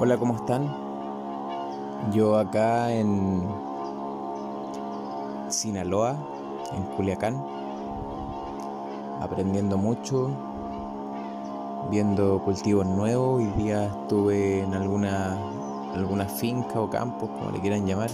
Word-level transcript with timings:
Hola, 0.00 0.16
¿cómo 0.16 0.36
están? 0.36 0.72
Yo 2.12 2.38
acá 2.38 2.92
en 2.92 3.42
Sinaloa, 5.48 6.16
en 6.72 6.84
Culiacán, 6.94 7.44
aprendiendo 9.20 9.76
mucho, 9.76 10.30
viendo 11.90 12.40
cultivos 12.44 12.86
nuevos. 12.86 13.40
Hoy 13.40 13.46
día 13.60 13.86
estuve 13.86 14.62
en 14.62 14.72
alguna, 14.72 15.36
alguna 15.92 16.26
finca 16.26 16.80
o 16.80 16.88
campos, 16.88 17.28
como 17.30 17.50
le 17.50 17.60
quieran 17.60 17.84
llamar, 17.84 18.10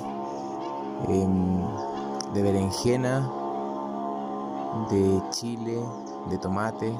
em, 1.08 1.58
de 2.32 2.42
berenjena, 2.42 3.30
de 4.90 5.22
chile, 5.28 5.84
de 6.30 6.38
tomate 6.38 6.96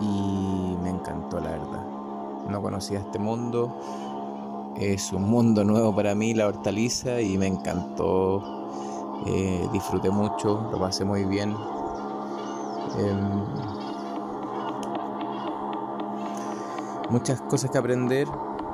y 0.00 0.76
me 0.84 0.90
encantó 0.90 1.40
la 1.40 1.50
verdad. 1.50 1.97
No 2.48 2.62
conocía 2.62 3.00
este 3.00 3.18
mundo, 3.18 3.74
es 4.78 5.12
un 5.12 5.28
mundo 5.28 5.64
nuevo 5.64 5.94
para 5.94 6.14
mí 6.14 6.34
la 6.34 6.46
hortaliza 6.46 7.20
y 7.20 7.36
me 7.36 7.46
encantó, 7.46 8.42
eh, 9.26 9.68
disfruté 9.72 10.10
mucho, 10.10 10.68
lo 10.70 10.78
pasé 10.78 11.04
muy 11.04 11.24
bien. 11.24 11.54
Em, 12.98 13.44
muchas 17.10 17.40
cosas 17.42 17.70
que 17.70 17.78
aprender, 17.78 18.28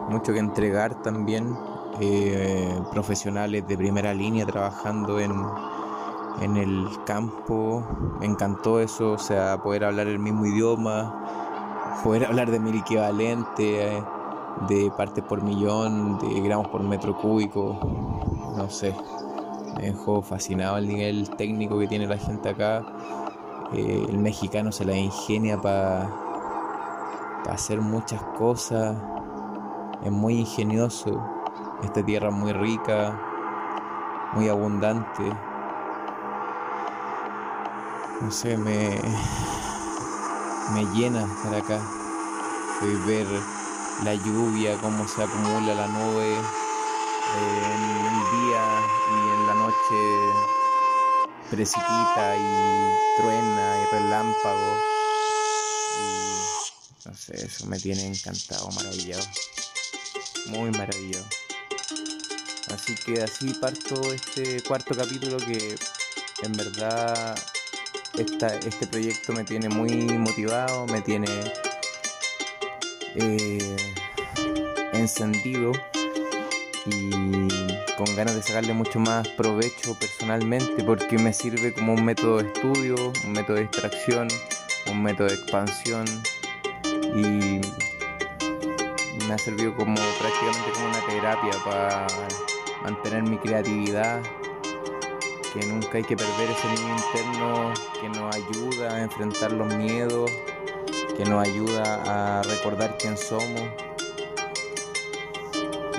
mucho 0.08 0.32
que 0.32 0.38
entregar 0.38 1.02
también, 1.02 1.56
eh, 2.00 2.80
profesionales 2.90 3.66
de 3.66 3.76
primera 3.76 4.12
línea 4.12 4.44
trabajando 4.44 5.20
en, 5.20 5.32
en 6.40 6.56
el 6.56 6.86
campo, 7.06 7.82
me 8.20 8.26
encantó 8.26 8.80
eso, 8.80 9.12
o 9.12 9.18
sea, 9.18 9.62
poder 9.62 9.84
hablar 9.84 10.08
el 10.08 10.18
mismo 10.18 10.44
idioma, 10.44 11.43
poder 12.02 12.26
hablar 12.26 12.50
de 12.50 12.58
mil 12.58 12.76
equivalente, 12.76 13.96
eh, 13.96 14.02
de 14.68 14.90
partes 14.96 15.24
por 15.24 15.42
millón, 15.42 16.18
de 16.18 16.40
gramos 16.40 16.68
por 16.68 16.82
metro 16.82 17.16
cúbico, 17.16 17.78
no 18.56 18.70
sé, 18.70 18.94
me 19.76 19.86
dejó 19.86 20.22
fascinado 20.22 20.78
el 20.78 20.88
nivel 20.88 21.30
técnico 21.30 21.78
que 21.78 21.86
tiene 21.86 22.06
la 22.06 22.18
gente 22.18 22.50
acá, 22.50 22.84
eh, 23.72 24.06
el 24.08 24.18
mexicano 24.18 24.72
se 24.72 24.84
la 24.84 24.96
ingenia 24.96 25.60
para 25.60 26.08
hacer 27.48 27.80
muchas 27.80 28.22
cosas, 28.38 28.96
es 30.04 30.12
muy 30.12 30.40
ingenioso, 30.40 31.20
esta 31.82 32.04
tierra 32.04 32.28
es 32.28 32.34
muy 32.34 32.52
rica, 32.52 33.18
muy 34.34 34.48
abundante. 34.48 35.22
No 38.20 38.30
sé, 38.30 38.56
me, 38.56 39.00
me 40.72 40.84
llena 40.94 41.24
estar 41.24 41.54
acá. 41.54 41.80
Y 42.82 42.94
ver 43.06 43.26
la 44.02 44.14
lluvia, 44.14 44.76
cómo 44.78 45.06
se 45.08 45.22
acumula 45.22 45.74
la 45.74 45.86
nube 45.86 46.34
en 46.34 47.82
el 48.04 48.20
día 48.30 48.62
y 49.10 49.16
en 49.34 49.46
la 49.46 49.54
noche 49.54 50.54
precipita 51.50 52.36
y 52.36 53.20
truena 53.20 53.78
y 53.82 53.94
relámpago. 53.94 54.78
Y 56.00 57.08
no 57.08 57.16
sé, 57.16 57.46
eso 57.46 57.66
me 57.66 57.78
tiene 57.78 58.06
encantado, 58.06 58.68
maravillado. 58.72 59.24
Muy 60.46 60.70
maravillado. 60.72 61.24
Así 62.74 62.94
que 62.96 63.22
así 63.22 63.54
parto 63.54 64.12
este 64.12 64.62
cuarto 64.62 64.94
capítulo 64.94 65.36
que 65.38 65.76
en 66.42 66.52
verdad 66.52 67.38
este 68.18 68.86
proyecto 68.86 69.32
me 69.32 69.44
tiene 69.44 69.68
muy 69.68 69.90
motivado, 70.18 70.86
me 70.86 71.00
tiene 71.02 71.26
eh, 73.16 73.76
encendido 74.92 75.72
y 76.86 77.10
con 77.96 78.14
ganas 78.16 78.34
de 78.34 78.42
sacarle 78.42 78.72
mucho 78.72 79.00
más 79.00 79.26
provecho 79.28 79.94
personalmente 79.94 80.84
porque 80.84 81.18
me 81.18 81.32
sirve 81.32 81.72
como 81.72 81.94
un 81.94 82.04
método 82.04 82.38
de 82.38 82.46
estudio, 82.48 83.12
un 83.24 83.32
método 83.32 83.56
de 83.56 83.62
distracción, 83.62 84.28
un 84.90 85.02
método 85.02 85.28
de 85.28 85.34
expansión 85.34 86.04
y 87.14 87.60
me 89.26 89.34
ha 89.34 89.38
servido 89.38 89.74
como 89.74 89.94
prácticamente 89.94 90.70
como 90.74 90.88
una 90.88 91.06
terapia 91.06 91.64
para 91.64 92.06
mantener 92.82 93.22
mi 93.22 93.38
creatividad 93.38 94.22
que 95.54 95.64
nunca 95.66 95.98
hay 95.98 96.02
que 96.02 96.16
perder 96.16 96.50
ese 96.50 96.68
niño 96.68 96.96
interno 96.96 97.72
que 98.00 98.08
nos 98.08 98.34
ayuda 98.34 98.96
a 98.96 99.02
enfrentar 99.02 99.52
los 99.52 99.72
miedos, 99.76 100.28
que 101.16 101.24
nos 101.24 101.46
ayuda 101.46 102.38
a 102.38 102.42
recordar 102.42 102.98
quién 102.98 103.16
somos. 103.16 103.62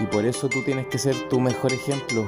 Y 0.02 0.06
por 0.08 0.26
eso 0.26 0.50
tú 0.50 0.62
tienes 0.62 0.88
que 0.88 0.98
ser 0.98 1.16
tu 1.30 1.40
mejor 1.40 1.72
ejemplo, 1.72 2.28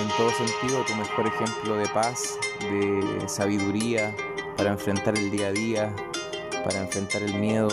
en 0.00 0.08
todo 0.16 0.30
sentido, 0.30 0.84
tu 0.86 0.94
mejor 0.94 1.26
ejemplo 1.26 1.74
de 1.76 1.88
paz, 1.88 2.38
de 2.60 3.28
sabiduría, 3.28 4.14
para 4.56 4.70
enfrentar 4.70 5.18
el 5.18 5.32
día 5.32 5.48
a 5.48 5.52
día, 5.52 5.96
para 6.64 6.78
enfrentar 6.78 7.22
el 7.22 7.34
miedo. 7.34 7.68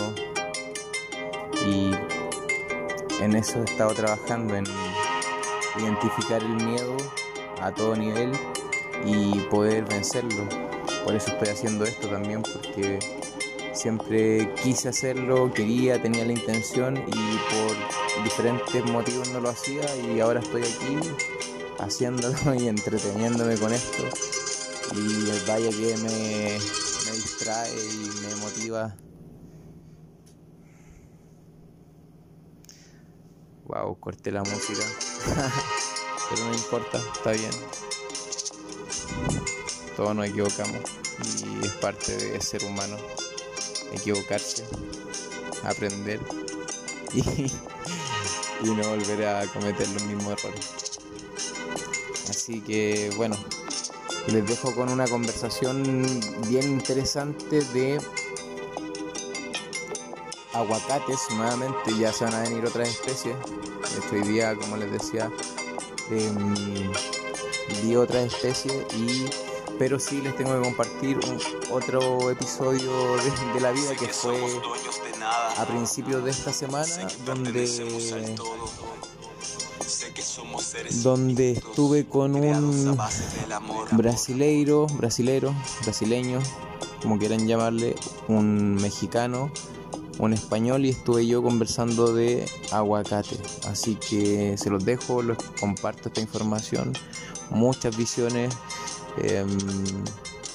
Y 1.64 1.92
en 3.22 3.36
eso 3.36 3.60
he 3.60 3.64
estado 3.64 3.94
trabajando, 3.94 4.56
en 4.56 4.64
identificar 5.78 6.42
el 6.42 6.56
miedo 6.56 6.96
a 7.62 7.70
todo 7.70 7.94
nivel 7.94 8.32
y 9.06 9.40
poder 9.50 9.84
vencerlo. 9.84 10.48
Por 11.04 11.14
eso 11.14 11.30
estoy 11.30 11.48
haciendo 11.48 11.84
esto 11.84 12.08
también, 12.08 12.42
porque 12.42 12.98
siempre 13.72 14.52
quise 14.62 14.88
hacerlo, 14.88 15.52
quería, 15.52 16.00
tenía 16.02 16.24
la 16.24 16.32
intención 16.32 16.96
y 16.96 17.38
por 17.54 18.24
diferentes 18.24 18.84
motivos 18.90 19.28
no 19.30 19.40
lo 19.40 19.50
hacía 19.50 19.84
y 19.96 20.18
ahora 20.20 20.40
estoy 20.40 20.62
aquí 20.62 20.98
haciéndolo 21.78 22.54
y 22.58 22.68
entreteniéndome 22.68 23.56
con 23.56 23.72
esto. 23.72 24.02
Y 24.94 25.48
vaya 25.48 25.70
que 25.70 25.96
me, 25.98 26.58
me 26.58 27.12
distrae 27.12 27.74
y 27.74 28.10
me 28.22 28.34
motiva. 28.36 28.96
Wow, 33.64 33.98
corté 33.98 34.30
la 34.30 34.42
música. 34.42 34.84
Pero 36.30 36.44
no 36.44 36.54
importa, 36.54 36.98
está 37.14 37.32
bien 37.32 37.85
todos 39.96 40.14
nos 40.14 40.26
equivocamos 40.26 40.80
y 41.44 41.66
es 41.66 41.72
parte 41.72 42.16
de 42.16 42.40
ser 42.40 42.64
humano 42.64 42.96
equivocarse, 43.92 44.64
aprender 45.64 46.20
y, 47.14 47.22
no 48.62 48.88
volver 48.88 49.26
a 49.26 49.46
cometer 49.46 49.88
los 49.90 50.02
mismos 50.02 50.32
errores. 50.38 50.98
Así 52.28 52.60
que 52.60 53.10
bueno, 53.16 53.36
les 54.28 54.46
dejo 54.46 54.74
con 54.74 54.90
una 54.90 55.06
conversación 55.06 56.04
bien 56.48 56.64
interesante 56.64 57.60
de 57.72 58.00
aguacates 60.52 61.20
nuevamente, 61.30 61.96
ya 61.98 62.12
se 62.12 62.24
van 62.24 62.34
a 62.34 62.42
venir 62.42 62.64
otras 62.64 62.88
especies. 62.88 63.36
Hoy 64.12 64.22
día, 64.22 64.54
como 64.56 64.76
les 64.76 64.90
decía, 64.90 65.30
em, 66.10 66.92
vi 67.82 67.96
otras 67.96 68.26
especies 68.26 68.84
y 68.94 69.26
pero 69.78 69.98
sí 69.98 70.22
les 70.22 70.34
tengo 70.36 70.54
que 70.54 70.62
compartir 70.62 71.18
otro 71.70 72.30
episodio 72.30 72.90
de, 73.54 73.60
la 73.60 73.72
vida 73.72 73.94
que 73.94 74.08
fue 74.08 74.40
a 75.58 75.66
principios 75.66 76.24
de 76.24 76.30
esta 76.30 76.52
semana 76.52 76.86
donde 77.26 77.66
donde 81.02 81.52
estuve 81.52 82.06
con 82.06 82.34
un 82.34 82.98
brasileiro, 83.92 84.86
brasilero, 84.86 85.54
brasileño, 85.82 86.40
como 87.02 87.18
quieran 87.18 87.46
llamarle, 87.46 87.94
un 88.28 88.74
mexicano, 88.74 89.50
un 90.18 90.32
español 90.32 90.84
y 90.86 90.90
estuve 90.90 91.26
yo 91.26 91.42
conversando 91.42 92.12
de 92.12 92.48
aguacate. 92.72 93.36
Así 93.68 93.96
que 93.96 94.56
se 94.58 94.70
los 94.70 94.84
dejo, 94.84 95.22
los 95.22 95.38
comparto 95.60 96.08
esta 96.08 96.20
información, 96.20 96.92
muchas 97.50 97.96
visiones 97.96 98.54
Em, 99.18 99.48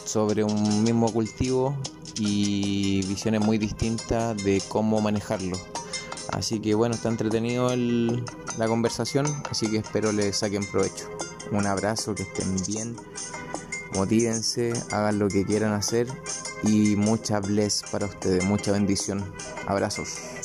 sobre 0.06 0.44
un 0.44 0.84
mismo 0.84 1.12
cultivo 1.12 1.76
y 2.18 3.04
visiones 3.08 3.42
muy 3.42 3.58
distintas 3.58 4.38
de 4.44 4.62
cómo 4.68 5.02
manejarlo. 5.02 5.58
Así 6.32 6.60
que 6.60 6.76
bueno, 6.76 6.96
está 6.96 7.10
entretenido 7.10 7.76
la 7.76 8.68
conversación, 8.68 9.26
así 9.50 9.70
que 9.70 9.78
espero 9.78 10.12
les 10.12 10.38
saquen 10.38 10.66
provecho. 10.66 11.10
Un 11.52 11.66
abrazo, 11.66 12.14
que 12.14 12.24
estén 12.24 12.56
bien, 12.68 12.96
motívense, 13.96 14.74
hagan 14.92 15.20
lo 15.20 15.28
que 15.28 15.44
quieran 15.46 15.74
hacer 15.74 16.08
y 16.64 16.96
mucha 16.96 17.40
bless 17.40 17.84
para 17.92 18.06
ustedes, 18.06 18.44
mucha 18.44 18.72
bendición. 18.72 19.24
Abrazos. 19.68 20.41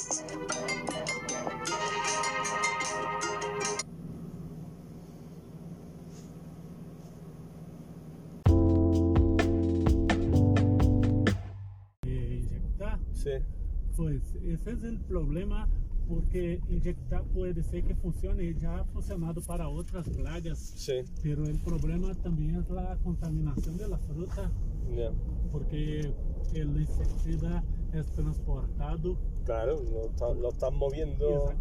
Ese 14.66 14.86
es 14.86 14.92
el 14.92 14.98
problema 15.00 15.68
porque 16.08 16.60
inyectar 16.68 17.24
puede 17.24 17.62
ser 17.64 17.82
que 17.84 17.94
funcione, 17.96 18.54
ya 18.54 18.78
ha 18.78 18.84
funcionado 18.84 19.40
para 19.42 19.68
otras 19.68 20.08
plagas, 20.08 20.58
Sí, 20.76 21.02
pero 21.22 21.44
el 21.46 21.58
problema 21.60 22.14
también 22.14 22.54
es 22.56 22.70
la 22.70 22.96
contaminación 23.02 23.76
de 23.76 23.88
la 23.88 23.98
fruta, 23.98 24.50
ya. 24.96 25.10
porque 25.50 26.12
el 26.54 26.80
insecticida 26.80 27.64
es 27.92 28.06
transportado. 28.12 29.16
Claro, 29.44 29.82
lo, 29.82 30.06
está- 30.06 30.32
lo 30.34 30.48
están 30.50 30.76
moviendo, 30.76 31.52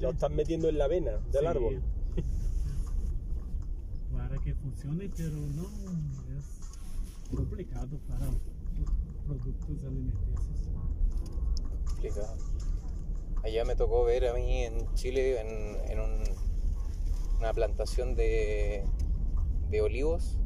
lo 0.00 0.10
están 0.10 0.34
metiendo 0.34 0.68
en 0.68 0.78
la 0.78 0.88
vena 0.88 1.12
del 1.30 1.40
Sí. 1.42 1.46
árbol. 1.46 1.82
Para 4.12 4.36
que 4.38 4.54
funcione, 4.54 5.08
pero 5.16 5.36
no 5.36 5.62
es 6.36 6.60
complicado 7.34 7.98
para 8.08 8.26
productos 9.26 9.84
alimenticios. 9.84 10.68
complicado. 11.86 12.36
Allá 13.44 13.64
me 13.64 13.74
tocó 13.74 14.04
ver 14.04 14.26
a 14.28 14.34
mí 14.34 14.62
en 14.62 14.92
Chile, 14.94 15.40
en, 15.40 15.90
en 15.90 16.00
un- 16.00 16.22
una 17.38 17.52
plantación 17.52 18.14
de, 18.14 18.84
de 19.68 19.80
olivos, 19.80 20.38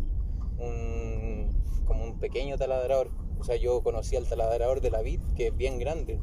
un, 0.58 1.50
como 1.84 2.04
un 2.04 2.18
pequeño 2.18 2.56
taladrador. 2.56 3.10
O 3.38 3.44
sea, 3.44 3.56
yo 3.56 3.82
conocí 3.82 4.16
al 4.16 4.26
taladrador 4.26 4.80
de 4.80 4.90
la 4.90 5.02
vid, 5.02 5.20
que 5.34 5.48
es 5.48 5.56
bien 5.56 5.78
grande. 5.78 6.18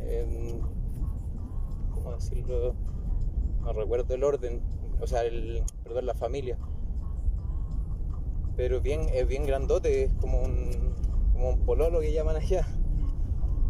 Em, 0.00 0.60
¿Cómo 1.92 2.12
decirlo? 2.14 2.74
No 3.60 3.72
recuerdo 3.74 4.14
el 4.14 4.24
orden, 4.24 4.62
o 5.02 5.06
sea, 5.06 5.22
el, 5.24 5.62
perdón, 5.84 6.06
la 6.06 6.14
familia. 6.14 6.56
Pero 8.56 8.80
bien, 8.80 9.02
es 9.12 9.28
bien 9.28 9.44
grandote, 9.44 10.04
es 10.04 10.10
como 10.14 10.40
un, 10.40 10.94
como 11.34 11.50
un 11.50 11.58
pololo 11.66 12.00
que 12.00 12.12
llaman 12.12 12.36
allá 12.36 12.66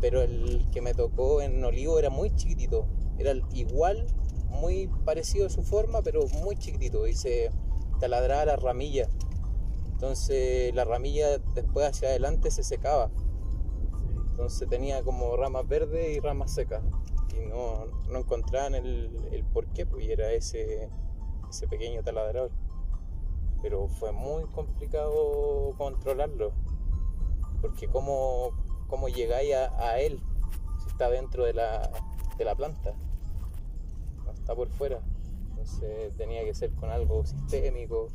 pero 0.01 0.23
el 0.23 0.69
que 0.73 0.81
me 0.81 0.95
tocó 0.95 1.43
en 1.43 1.65
olivo 1.65 1.99
era 1.99 2.11
muy 2.11 2.35
chiquitito. 2.35 2.87
Era 3.19 3.33
igual, 3.53 4.07
muy 4.49 4.89
parecido 5.05 5.47
a 5.47 5.51
su 5.51 5.63
forma, 5.63 6.03
pero 6.03 6.27
muy 6.43 6.57
chiquitito. 6.57 7.07
Y 7.07 7.15
se 7.15 7.51
taladraba 8.01 8.45
la 8.45 8.57
ramilla. 8.57 9.09
Entonces 9.87 10.73
la 10.75 10.85
ramilla 10.85 11.39
después 11.55 11.89
hacia 11.89 12.09
adelante 12.09 12.51
se 12.51 12.63
secaba. 12.63 13.11
Entonces 14.31 14.69
tenía 14.69 15.03
como 15.03 15.37
ramas 15.37 15.67
verdes 15.67 16.17
y 16.17 16.21
ramas 16.21 16.55
secas. 16.55 16.83
Y 17.37 17.47
no, 17.47 17.87
no 18.09 18.19
encontraban 18.21 18.77
el, 18.77 19.11
el 19.33 19.45
por 19.45 19.67
qué, 19.73 19.85
pues 19.85 20.05
y 20.05 20.13
era 20.13 20.31
ese, 20.33 20.89
ese 21.51 21.67
pequeño 21.67 22.05
taladrador. 22.05 22.53
Pero 23.61 23.89
fue 23.89 24.13
muy 24.13 24.45
complicado 24.45 25.75
controlarlo. 25.77 26.53
Porque 27.61 27.89
cómo, 27.89 28.53
cómo 28.89 29.09
llegáis 29.09 29.55
a, 29.55 29.89
a 29.91 30.01
él 30.01 30.21
si 30.83 30.89
está 30.89 31.09
dentro 31.11 31.45
de 31.45 31.53
la, 31.55 31.91
de 32.37 32.45
la 32.45 32.55
planta. 32.57 32.95
No 34.25 34.33
está 34.33 34.55
por 34.55 34.69
fuera. 34.69 35.01
Entonces 35.51 36.13
tenía 36.17 36.43
que 36.45 36.55
ser 36.55 36.71
con 36.73 36.91
algo 36.91 37.25
sistémico. 37.25 38.09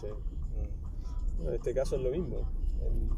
Sí. 0.00 0.06
Mm. 0.06 1.48
En 1.48 1.54
este 1.54 1.74
caso 1.74 1.96
es 1.96 2.02
lo 2.02 2.10
mismo. 2.10 2.48
En- 2.82 3.10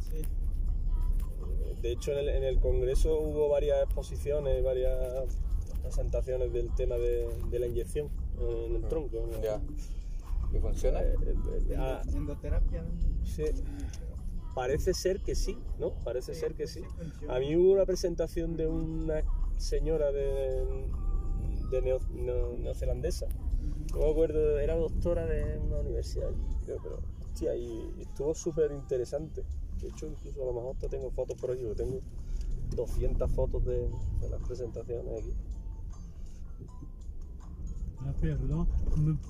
De 1.82 1.92
hecho, 1.92 2.12
en 2.12 2.18
el, 2.18 2.28
en 2.28 2.42
el 2.44 2.58
Congreso 2.60 3.18
hubo 3.20 3.48
varias 3.50 3.82
exposiciones, 3.84 4.64
varias 4.64 5.38
presentaciones 5.82 6.52
del 6.52 6.74
tema 6.74 6.96
de, 6.96 7.28
de 7.50 7.58
la 7.58 7.66
inyección 7.66 8.08
en 8.40 8.76
el 8.76 8.82
tronco. 8.88 9.26
¿no? 9.30 9.40
Ya. 9.42 9.60
¿Y 10.52 10.58
funciona? 10.58 11.00
Eh, 11.02 11.14
eh, 11.70 11.76
ah, 11.78 12.00
Endoterapia. 12.14 12.84
sí. 13.24 13.44
Parece 14.58 14.92
ser 14.92 15.20
que 15.20 15.34
sí, 15.36 15.56
¿no? 15.78 15.92
Parece 16.04 16.34
ser 16.34 16.54
que 16.54 16.66
sí. 16.66 16.82
A 17.28 17.38
mí 17.38 17.54
hubo 17.56 17.72
una 17.72 17.86
presentación 17.86 18.56
de 18.56 18.66
una 18.66 19.22
señora 19.56 20.10
de, 20.10 20.64
de 21.70 21.82
neo- 21.82 22.00
neo- 22.12 22.56
neozelandesa. 22.58 23.26
No 23.92 24.00
me 24.00 24.10
acuerdo, 24.10 24.58
era 24.58 24.74
doctora 24.74 25.26
de 25.26 25.58
una 25.58 25.78
universidad, 25.78 26.30
creo, 26.64 26.78
pero 26.82 26.98
hostia, 27.20 27.54
y 27.54 27.94
estuvo 28.00 28.34
súper 28.34 28.72
interesante. 28.72 29.44
De 29.80 29.88
hecho, 29.88 30.06
incluso 30.06 30.42
a 30.42 30.46
lo 30.46 30.52
mejor 30.52 30.76
te 30.76 30.88
tengo 30.88 31.10
fotos 31.12 31.36
por 31.40 31.52
aquí, 31.52 31.62
porque 31.62 31.84
tengo 31.84 32.00
200 32.74 33.30
fotos 33.30 33.64
de, 33.64 33.88
de 34.20 34.28
las 34.28 34.42
presentaciones 34.42 35.20
aquí. 35.20 35.32
Ah, 38.00 38.12
perdón, 38.20 38.66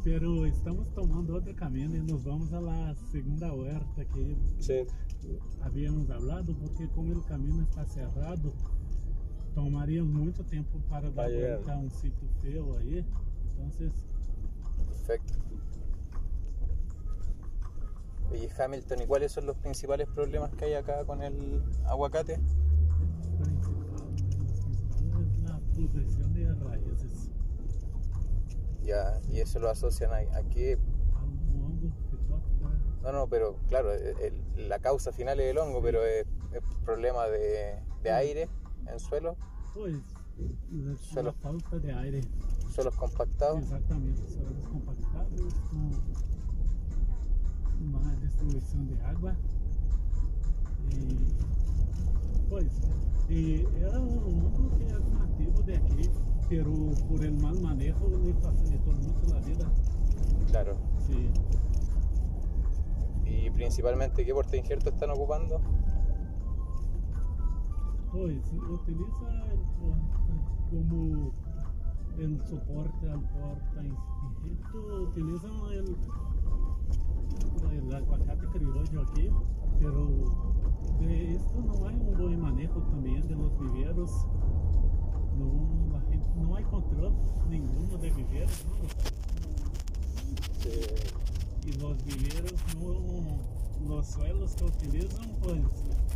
pero 0.05 0.45
estamos 0.47 0.87
tomando 0.95 1.37
otro 1.37 1.55
camino 1.57 1.97
y 1.97 2.01
nos 2.01 2.23
vamos 2.25 2.53
a 2.53 2.61
la 2.61 2.95
segunda 3.11 3.53
huerta 3.53 4.05
que 4.05 4.37
Sí, 4.61 4.85
habíamos 5.63 6.09
hablado, 6.11 6.55
porque 6.59 6.89
como 6.89 7.13
el 7.13 7.25
camino 7.25 7.63
está 7.63 7.85
cerrado, 7.87 8.53
tomaría 9.55 10.03
mucho 10.05 10.45
tiempo 10.45 10.79
para 10.89 11.07
dar 11.07 11.15
Para 11.15 11.29
llegar. 11.29 11.55
vuelta 11.57 11.75
a 11.75 11.79
un 11.79 11.91
sitio 11.91 12.29
feo 12.43 12.79
ahí. 12.79 13.05
Entonces, 13.57 13.93
Perfecto. 14.89 15.35
Oye, 18.31 18.51
Hamilton, 18.59 19.03
¿y 19.03 19.07
cuáles 19.07 19.33
son 19.33 19.47
los 19.47 19.57
principales 19.57 20.07
problemas 20.09 20.51
que 20.55 20.67
hay 20.67 20.75
acá 20.75 21.05
con 21.05 21.23
el 21.23 21.63
aguacate? 21.87 22.39
principal, 23.39 24.15
es 25.23 25.51
la 25.51 25.59
pudrición 25.75 26.35
de 26.35 26.55
raíces. 26.55 27.31
Ya, 28.85 29.21
y 29.31 29.41
eso 29.41 29.59
lo 29.59 29.71
asocian 29.71 30.11
a, 30.13 30.17
a 30.37 30.43
qué? 30.51 30.79
a 31.15 31.23
un 31.25 31.63
hongo 31.65 31.91
que 32.11 32.17
toca. 32.29 32.43
No, 33.03 33.13
no, 33.13 33.27
pero 33.29 33.57
claro, 33.69 33.93
el- 33.93 34.17
el- 34.57 34.69
la 34.69 34.79
causa 34.79 35.13
final 35.13 35.39
es 35.41 35.51
el 35.51 35.59
hongo, 35.59 35.81
pero 35.83 36.05
es, 36.05 36.27
es 36.53 36.61
problema 36.85 37.27
de, 37.27 37.79
de 38.03 38.11
aire 38.11 38.49
en 38.87 38.99
suelo, 38.99 39.37
Pues, 39.75 40.03
la 41.15 41.33
falta 41.33 41.79
de 41.79 41.93
aire. 41.93 42.21
suelos 42.75 42.95
compactados. 42.97 43.61
Exatamente, 43.63 44.23
suelos 44.29 44.69
compactados, 44.71 45.55
com 45.71 45.91
uma 47.81 48.17
distribuição 48.17 48.85
de 48.87 49.01
água. 49.03 49.37
E, 50.91 51.17
pois, 52.49 52.73
e 53.31 53.67
era 53.81 54.01
um 54.01 54.19
hongo 54.27 54.77
que 54.77 54.85
é 54.85 54.99
nativo 54.99 55.63
de 55.63 55.75
aqui, 55.75 56.11
pero 56.49 56.73
por 57.09 57.25
el 57.25 57.33
mal 57.41 57.55
manejo 57.61 58.09
le 58.09 58.33
facilitou 58.35 58.93
muito 58.95 59.35
a 59.35 59.41
vida. 59.41 59.67
Claro. 60.51 60.77
Sí. 61.07 61.31
Y 63.29 63.51
principalmente, 63.51 64.25
¿qué 64.25 64.33
porta 64.33 64.57
injerto 64.57 64.91
están 64.91 65.11
ocupando? 65.11 65.61
Pois, 68.11 68.53
utiliza 68.71 69.29
el 69.53 69.61
como 70.71 71.33
el 72.19 72.47
soporte 72.47 73.11
al 73.11 73.21
porta 73.21 73.85
injerto, 73.85 75.03
utilizan 75.03 75.53
el, 75.73 75.97
el 77.71 77.95
aguacate 77.95 78.47
criollo 78.49 79.03
aquí, 79.03 79.31
pero 79.79 80.09
de 81.01 81.33
esto 81.35 81.61
no 81.61 81.87
hay 81.87 81.97
un 81.97 82.15
buen 82.17 82.41
manejo 82.41 82.83
también 82.83 83.27
de 83.29 83.37
los 83.37 83.59
viveros. 83.59 84.27
No, 85.39 85.93
la 85.93 86.01
gente, 86.11 86.29
no 86.37 86.57
hay 86.57 86.65
control 86.65 87.13
ninguno 87.49 87.97
de 87.99 88.11
viveros, 88.11 88.65
¿no? 88.67 88.89
sí. 90.59 91.38
Y 91.69 91.73
los 91.73 92.03
viveros 92.03 92.55
no, 92.79 93.87
los 93.87 94.07
suelos 94.07 94.55
que 94.55 94.65
utilizan 94.65 95.29
pues 95.43 95.61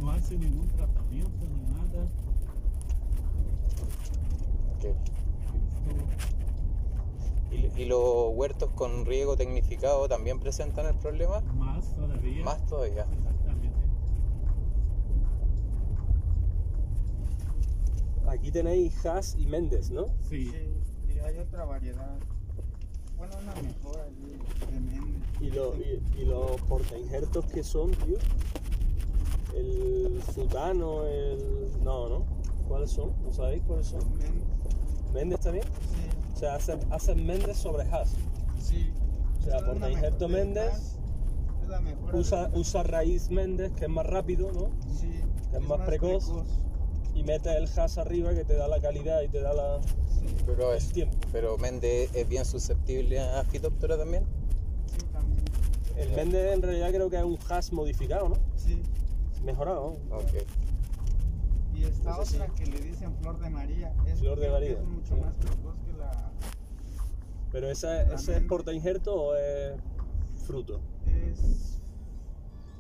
no 0.01 0.11
hacen 0.11 0.41
ningún 0.41 0.67
tratamiento 0.69 1.47
ni 1.47 1.75
nada. 1.75 2.09
Ok. 4.75 4.85
Esto 7.51 7.79
¿Y, 7.79 7.83
y 7.83 7.85
los 7.85 8.35
huertos 8.35 8.71
con 8.71 9.05
riego 9.05 9.37
tecnificado 9.37 10.09
también 10.09 10.41
presentan 10.41 10.87
el 10.87 10.95
problema? 10.95 11.41
más 11.41 11.95
todavía. 11.95 12.45
Más 12.45 12.67
todavía. 12.67 13.07
Exactamente. 13.13 13.69
Aquí 18.27 18.51
tenéis 18.51 19.05
Haas 19.05 19.37
y 19.39 19.47
Méndez, 19.47 19.91
¿no? 19.91 20.15
Sí. 20.31 20.51
Sí, 20.51 21.15
y 21.15 21.19
hay 21.19 21.39
otra 21.39 21.67
variedad. 21.67 22.19
Bueno, 23.19 23.37
una 23.43 23.55
mejor 23.57 24.01
allí 24.01 24.37
Y, 25.53 25.55
lo- 25.55 25.75
y- 25.77 26.03
y 26.23 26.25
los 26.25 26.61
portainjertos 26.63 27.45
que 27.47 27.63
son, 27.63 27.91
tío. 27.91 28.17
El 29.55 30.21
Futano, 30.35 31.05
el. 31.07 31.39
No, 31.83 32.09
¿no? 32.09 32.25
¿Cuáles 32.69 32.91
son? 32.91 33.13
¿No 33.23 33.33
sabéis 33.33 33.63
cuáles 33.67 33.87
son? 33.89 34.01
Méndez. 34.19 34.45
¿Méndez 35.13 35.41
también? 35.41 35.65
Sí, 35.65 36.09
O 36.35 36.39
sea, 36.39 36.55
hacen, 36.55 36.81
hacen 36.91 37.27
Méndez 37.27 37.57
sobre 37.59 37.83
Haas. 37.91 38.15
sí. 38.59 38.91
O 39.41 39.45
sea, 39.45 39.61
mejor 39.61 40.19
de 40.19 40.29
Méndez. 40.29 40.73
Haas, 40.73 40.99
Es 41.63 41.69
la 41.69 41.81
mejor. 41.81 42.15
Usa, 42.15 42.51
usa 42.55 42.83
raíz 42.85 43.29
Méndez, 43.31 43.73
que 43.73 43.85
es 43.85 43.91
más 43.91 44.07
rápido, 44.07 44.51
¿no? 44.53 44.71
Sí, 44.99 45.11
es 45.53 45.61
más 45.61 45.81
precoz. 45.81 46.33
Y 47.15 47.25
mete 47.25 47.55
el 47.57 47.69
Haas 47.77 47.99
arriba, 47.99 48.33
que 48.35 48.45
te 48.45 48.55
da 48.55 48.69
la 48.69 48.81
calidad 48.81 49.21
y 49.21 49.29
te 49.29 49.41
da 49.43 49.53
la, 49.53 49.81
Sí, 49.83 50.27
Pero, 50.47 50.71
el 50.73 50.79
es, 50.79 50.93
tiempo. 50.93 51.17
pero 51.33 51.59
Méndez 51.59 52.09
es 52.15 52.27
bien 52.29 52.45
susceptible 52.45 53.19
a 53.21 53.43
fitóptera 53.45 53.99
también. 53.99 54.25
El 55.97 56.13
Méndez 56.13 56.55
en 56.55 56.63
realidad 56.63 56.91
creo 56.91 57.11
que 57.11 57.17
es 57.17 57.25
un 57.25 57.39
Haas 57.49 57.73
modificado, 57.73 58.29
¿no? 58.29 58.37
Sí. 58.57 58.83
Mejorado. 59.45 59.97
¿no? 60.09 60.17
Ok. 60.17 60.33
Y 61.75 61.85
sé 61.85 62.09
otra 62.09 62.49
que 62.55 62.67
le 62.67 62.81
dicen 62.81 63.15
flor 63.17 63.39
de 63.41 63.51
María. 63.51 63.95
Es, 64.07 64.21
Flor 64.21 64.39
de 64.39 64.51
María, 64.51 64.73
Es 64.73 64.85
mucho 64.85 65.15
sí. 65.15 65.21
más 65.21 65.35
precoz 65.35 65.77
que 65.85 65.93
la. 65.95 66.33
Pero 67.51 67.71
esa, 67.71 68.03
¿ese 68.15 68.37
es 68.37 68.43
porta 68.45 68.73
injerto 68.73 69.15
o 69.15 69.35
es 69.35 69.75
fruto? 70.47 70.81
Es. 71.07 71.81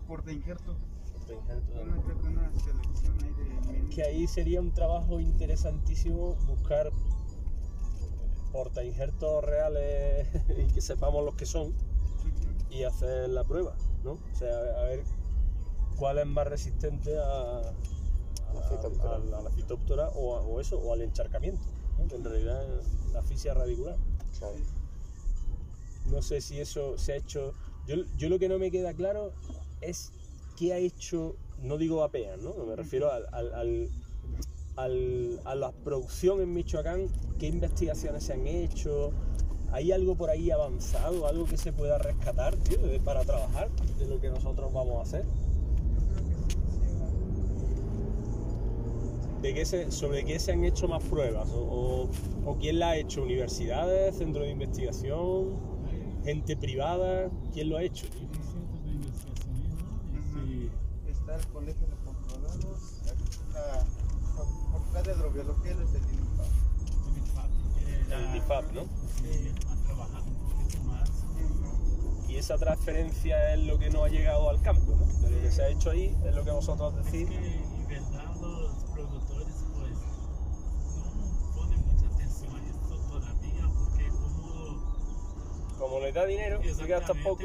Porta 0.06 0.32
injerto. 0.32 0.76
Porta 1.12 1.32
injerto 1.32 1.82
Una, 1.82 2.02
creo 2.02 2.20
que 2.20 2.28
una 2.28 2.52
selección 2.60 3.18
ahí 3.22 3.80
de. 3.82 3.88
Que 3.94 4.02
ahí 4.02 4.26
sería 4.26 4.60
un 4.60 4.72
trabajo 4.72 5.20
interesantísimo 5.20 6.34
buscar 6.46 6.90
porta 8.52 8.84
injertos 8.84 9.42
reales 9.44 10.28
y 10.58 10.72
que 10.72 10.80
sepamos 10.80 11.24
los 11.24 11.34
que 11.34 11.46
son. 11.46 11.74
Y 12.72 12.84
hacer 12.84 13.28
la 13.28 13.44
prueba, 13.44 13.76
¿no? 14.02 14.12
O 14.12 14.34
sea, 14.36 14.56
a 14.56 14.82
ver 14.84 15.02
cuál 15.96 16.18
es 16.18 16.26
más 16.26 16.46
resistente 16.46 17.16
a, 17.18 17.58
a, 17.58 18.54
la 18.54 18.62
fitóptora. 18.68 19.10
a- 19.36 19.38
a 19.38 19.42
la 19.42 19.50
fitóptora 19.50 20.08
o, 20.10 20.60
eso, 20.60 20.78
o 20.78 20.92
al 20.92 21.02
encharcamiento, 21.02 21.62
¿no? 21.98 22.08
que 22.08 22.16
en 22.16 22.24
realidad 22.24 22.62
es 22.78 23.12
la 23.12 23.20
asfixia 23.20 23.54
radicular. 23.54 23.96
Claro. 24.38 24.54
No 26.10 26.22
sé 26.22 26.40
si 26.40 26.60
eso 26.60 26.96
se 26.98 27.12
ha 27.12 27.16
hecho. 27.16 27.52
Yo, 27.86 27.96
yo 28.16 28.28
lo 28.28 28.38
que 28.38 28.48
no 28.48 28.58
me 28.58 28.70
queda 28.70 28.94
claro 28.94 29.32
es 29.80 30.12
qué 30.56 30.72
ha 30.72 30.78
hecho, 30.78 31.36
no 31.58 31.76
digo 31.78 32.02
APEA, 32.02 32.36
¿no? 32.38 32.54
Me 32.66 32.74
refiero 32.76 33.10
al, 33.12 33.26
al- 33.32 33.54
al- 33.54 33.88
al- 34.76 35.40
a 35.44 35.54
la 35.54 35.72
producción 35.72 36.40
en 36.40 36.52
Michoacán, 36.52 37.08
qué 37.38 37.46
investigaciones 37.48 38.24
se 38.24 38.32
han 38.32 38.46
hecho. 38.46 39.12
¿Hay 39.72 39.90
algo 39.92 40.14
por 40.14 40.28
ahí 40.30 40.50
avanzado, 40.50 41.26
algo 41.26 41.46
que 41.46 41.56
se 41.56 41.72
pueda 41.72 41.96
rescatar 41.98 42.54
tío, 42.56 42.78
de- 42.78 43.00
para 43.00 43.22
trabajar 43.24 43.70
de 43.98 44.06
lo 44.06 44.20
que 44.20 44.28
nosotros 44.28 44.72
vamos 44.72 44.98
a 44.98 45.02
hacer? 45.02 45.24
Yo 45.24 45.30
creo 46.12 46.26
que 46.26 46.52
sí, 46.52 46.58
sí, 46.70 46.94
va. 47.00 47.08
¿De 49.40 49.54
qué 49.54 49.64
se, 49.64 49.90
¿Sobre 49.90 50.24
qué 50.24 50.38
se 50.38 50.52
han 50.52 50.64
hecho 50.64 50.86
más 50.88 51.02
pruebas? 51.04 51.48
¿O, 51.50 51.58
o- 51.60 52.08
o 52.50 52.56
quién 52.58 52.78
la 52.80 52.90
ha 52.90 52.96
hecho? 52.96 53.22
¿Universidades? 53.22 54.16
¿Centros 54.18 54.44
de 54.44 54.50
investigación? 54.52 55.56
¿Gente 56.24 56.56
privada? 56.56 57.30
¿Quién 57.52 57.70
lo 57.70 57.78
ha 57.78 57.82
hecho? 57.82 58.06
tío? 58.08 58.28
Hay 58.28 58.44
centros 58.44 58.84
de 58.84 58.90
investigaciones, 58.92 59.70
¿no? 59.74 60.44
Y 60.44 60.68
sí, 60.68 60.70
Está 61.10 61.34
el 61.36 61.46
colegio 61.48 61.86
de 61.86 61.94
está 61.94 62.06
la 63.58 63.84
facultad 64.70 65.02
de 65.04 65.12
hidrobiología 65.12 65.74
desde 65.76 65.98
Y 72.28 72.36
esa 72.36 72.56
transferencia 72.56 73.52
es 73.54 73.60
lo 73.60 73.78
que 73.78 73.90
no 73.90 74.04
ha 74.04 74.08
llegado 74.08 74.48
al 74.48 74.62
campo, 74.62 74.92
¿no? 74.92 75.04
De 75.20 75.30
lo 75.30 75.42
que 75.42 75.50
se 75.50 75.62
ha 75.62 75.68
hecho 75.68 75.90
ahí 75.90 76.16
es 76.24 76.34
lo 76.34 76.44
que 76.44 76.50
vosotros 76.50 76.94
Es 76.98 77.04
decís. 77.12 77.28
que 77.28 77.96
en 77.96 78.10
verdad 78.10 78.34
los 78.40 78.84
productores 78.84 79.54
no 80.96 81.54
ponen 81.54 81.80
mucha 81.86 82.06
atención 82.06 82.54
a 82.56 82.64
esto 82.64 82.96
todavía 83.10 83.68
porque 83.74 84.08
como 85.78 86.00
les 86.00 86.14
da 86.14 86.24
dinero, 86.24 86.60
se 86.62 86.86
gasta 86.86 87.12
poco, 87.22 87.42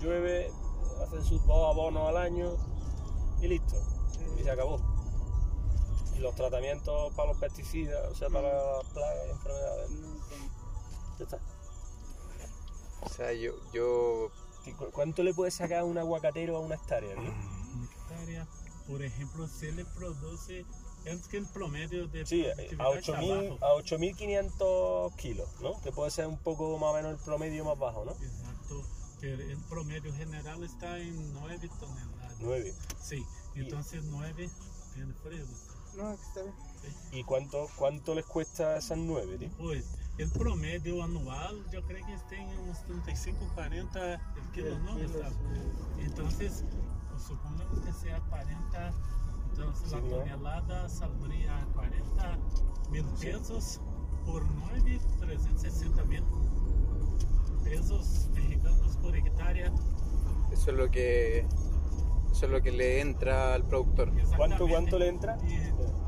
llueve, 0.00 0.50
hacen 1.02 1.24
sus 1.24 1.46
dos 1.46 1.70
abonos 1.70 2.08
al 2.08 2.16
año 2.16 2.52
y 3.42 3.48
listo. 3.48 3.76
Y 4.38 4.42
se 4.42 4.50
acabó. 4.50 4.80
Los 6.20 6.34
tratamientos 6.34 7.12
para 7.14 7.28
los 7.30 7.38
pesticidas, 7.38 8.10
o 8.10 8.14
sea, 8.14 8.28
para 8.28 8.48
las 8.76 8.86
plagas 8.92 9.26
y 9.26 9.30
enfermedades, 9.30 9.90
ya 11.18 11.24
está. 11.24 11.38
O 13.02 13.08
sea, 13.08 13.32
yo, 13.32 13.52
yo 13.72 14.30
¿Y 14.66 14.72
cu- 14.72 14.90
¿Cuánto 14.92 15.22
le 15.22 15.32
puede 15.32 15.50
sacar 15.50 15.84
un 15.84 15.96
aguacatero 15.96 16.56
a 16.56 16.60
una 16.60 16.74
hectárea? 16.74 17.14
tío? 17.14 17.22
Una 17.22 17.86
hectárea, 17.86 18.46
por 18.86 19.02
ejemplo, 19.02 19.48
se 19.48 19.72
le 19.72 19.86
produce, 19.86 20.66
es 21.06 21.26
que 21.28 21.38
el 21.38 21.46
promedio 21.46 22.06
de 22.08 22.26
Sí, 22.26 22.44
a 22.46 22.54
productividad 22.54 22.96
está 22.98 23.12
8.000 23.22 23.58
bajo. 23.58 23.64
a 23.64 23.74
8.500 23.82 25.16
kilos, 25.16 25.48
¿no? 25.62 25.80
Que 25.80 25.92
puede 25.92 26.10
ser 26.10 26.26
un 26.26 26.36
poco 26.36 26.76
más 26.78 26.90
o 26.90 26.94
menos 26.94 27.12
el 27.12 27.18
promedio 27.24 27.64
más 27.64 27.78
bajo, 27.78 28.04
¿no? 28.04 28.12
Exacto, 28.12 28.82
pero 29.18 29.42
el 29.42 29.58
promedio 29.70 30.12
general 30.12 30.62
está 30.62 30.98
en 30.98 31.32
9 31.32 31.70
toneladas. 31.80 32.36
9. 32.40 32.74
Sí, 33.02 33.24
entonces 33.54 34.04
9 34.04 34.50
tiene 34.94 35.14
frío. 35.22 35.46
No, 35.96 36.08
aquí 36.08 36.22
está 36.22 36.42
bien. 36.42 36.54
¿Y 37.12 37.24
cuánto, 37.24 37.68
cuánto 37.76 38.14
les 38.14 38.24
cuesta 38.26 38.76
esas 38.76 38.98
9, 38.98 39.38
tío? 39.38 39.50
Pues 39.58 39.84
el 40.18 40.30
promedio 40.30 41.02
anual 41.02 41.64
yo 41.72 41.82
creo 41.84 42.04
que 42.06 42.14
está 42.14 42.36
en 42.36 42.58
unos 42.60 42.82
35, 42.84 43.38
40 43.54 44.14
el 44.14 44.20
kilo, 44.52 44.78
¿no? 44.80 44.96
Kilos, 44.96 45.12
sí. 45.12 46.02
Entonces, 46.04 46.64
pues, 47.10 47.22
supongamos 47.22 47.80
que 47.80 47.92
sea 47.92 48.20
40, 48.28 48.92
entonces 49.50 49.92
la 49.92 49.98
Sí, 49.98 50.04
¿no? 50.04 50.16
tonelada 50.16 50.88
saldría 50.88 51.66
40 51.74 52.38
mil 52.90 53.04
pesos 53.20 53.80
por 54.24 54.44
9, 54.44 55.00
360 55.20 56.04
mil 56.04 56.24
pesos 57.64 58.28
mexicanos 58.32 58.96
por 58.96 59.16
hectárea. 59.16 59.72
eso 60.52 60.70
es 60.70 60.76
lo 60.76 60.90
que 60.90 61.46
eso 62.30 62.46
es 62.46 62.50
lo 62.52 62.60
que 62.62 62.70
le 62.72 63.00
entra 63.00 63.54
al 63.54 63.64
productor. 63.64 64.12
¿Cuánto, 64.36 64.66
cuánto 64.68 64.98
le 64.98 65.08
entra? 65.08 65.36
Y 65.42 65.58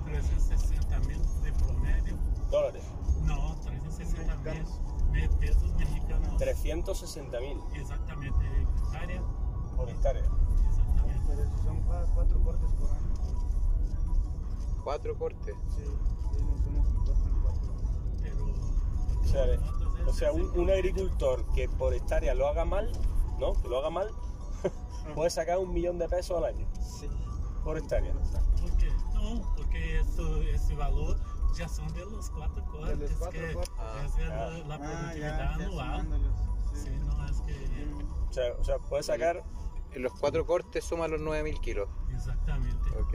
360 0.05 0.99
mil 1.00 1.19
de 1.43 1.52
promedio. 1.52 2.17
Dólares. 2.50 2.85
No, 3.23 3.55
360 3.62 4.37
mil 5.12 5.29
pesos 5.38 5.75
mexicanos. 5.75 6.29
360.000 6.41 7.62
Exactamente, 7.75 8.38
hectárea. 8.87 9.23
por 9.76 9.88
hectárea. 9.91 10.23
Exactamente. 10.69 11.23
Pero 11.29 11.57
son 11.62 11.85
cua- 11.87 12.07
cuatro 12.14 12.41
cortes 12.43 12.73
por 12.75 12.91
año. 12.91 13.12
Cuatro 14.85 15.19
cortes. 15.19 15.55
Sí, 15.76 15.83
sí, 15.85 16.38
somos 16.64 16.88
importan 16.88 17.43
cuatro. 17.43 17.73
Pero. 18.23 18.45
O 19.21 19.25
sea, 19.25 19.45
o 20.07 20.12
sea, 20.12 20.33
un, 20.33 20.59
un 20.59 20.71
agricultor 20.71 21.45
que 21.55 21.69
por 21.69 21.95
hectárea 21.95 22.35
lo 22.35 22.49
haga 22.49 22.64
mal, 22.64 22.91
¿no? 23.38 23.52
Que 23.55 23.69
lo 23.69 23.79
haga 23.79 23.91
mal, 23.91 24.09
puede 25.14 25.30
sacar 25.30 25.59
un 25.59 25.73
millón 25.73 25.99
de 25.99 26.09
pesos 26.09 26.37
al 26.38 26.44
año 26.44 26.66
Sí. 26.80 27.09
por 27.64 27.76
hectárea. 27.78 28.12
¿Por 28.61 28.76
qué? 28.76 28.88
No, 29.14 29.54
porque 29.56 30.00
eso, 30.00 30.42
ese 30.42 30.75
valor 30.75 31.18
ya 31.56 31.68
son 31.68 31.92
de 31.94 32.04
los 32.06 32.30
cuatro 32.30 32.64
cortes. 32.66 32.99
los 32.99 33.11
cuatro 33.12 33.40
que 33.40 33.52
cortes. 33.54 33.73
Ah, 33.78 34.02
es 34.06 34.16
de 34.16 34.25
ah. 34.25 34.28
la, 34.28 34.50
la 34.68 34.75
Ah, 34.75 34.78
productividad 34.78 35.38
ya, 35.38 35.38
ya 35.38 35.54
anual. 35.54 35.71
sumándolos. 35.71 36.35
Sí. 36.75 36.80
Sí, 36.85 36.90
no 37.04 37.26
es 37.28 37.40
que. 37.42 37.52
O 38.28 38.32
sea, 38.32 38.52
o 38.59 38.64
sea 38.64 38.78
puede 38.78 39.02
sacar, 39.02 39.42
En 39.94 40.02
los 40.02 40.12
cuatro 40.14 40.47
cortes 40.47 40.82
suma 40.85 41.06
los 41.06 41.21
9000 41.21 41.61
kilos. 41.61 41.87
Exactamente. 42.14 42.88
Ok. 42.99 43.14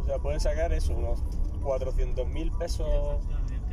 o 0.00 0.04
sea, 0.06 0.18
puede 0.20 0.38
sacar 0.38 0.72
eso, 0.72 0.92
unos 0.94 1.20
400.000 1.60 2.56
pesos 2.56 2.86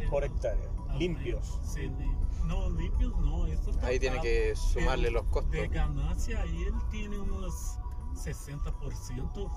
por 0.10 0.24
hectárea, 0.24 0.68
limpios. 0.98 1.60
Sí, 1.64 1.82
li- 1.82 2.18
no, 2.46 2.70
limpios 2.70 3.16
no. 3.20 3.46
Esto 3.48 3.72
Ahí 3.82 4.00
tiene 4.00 4.20
que 4.22 4.56
sumarle 4.56 5.10
Pero 5.10 5.22
los 5.22 5.32
costos. 5.32 5.52
De 5.52 5.68
ganancia, 5.68 6.42
ahí 6.42 6.64
él 6.64 6.74
tiene 6.90 7.20
unos 7.20 7.78
60%. 8.14 9.52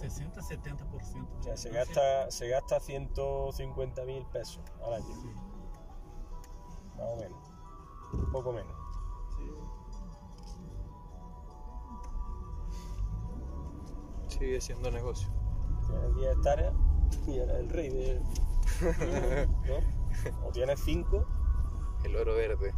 60, 0.00 0.40
70%. 0.40 1.28
O 1.38 1.42
sea, 1.42 1.56
se 1.56 1.70
gasta, 1.70 2.30
se 2.30 2.48
gasta 2.48 2.78
150.000 2.80 4.26
pesos 4.30 4.62
al 4.84 4.94
año, 4.94 5.04
Sí. 5.20 5.28
más 6.96 7.06
o 7.06 7.16
menos. 7.16 7.52
Un 8.14 8.32
poco 8.32 8.52
menos. 8.52 8.72
Sí. 14.28 14.38
Sigue 14.38 14.60
siendo 14.60 14.90
negocio. 14.90 15.28
Tienes 15.86 16.14
10 16.16 16.36
hectáreas 16.36 16.74
y 17.26 17.38
eres 17.38 17.56
el 17.56 17.68
rey 17.68 17.88
de. 17.90 18.22
¿no? 19.66 20.46
O 20.46 20.50
tienes 20.50 20.80
5, 20.80 21.26
El 22.04 22.16
oro 22.16 22.34
verde. 22.34 22.72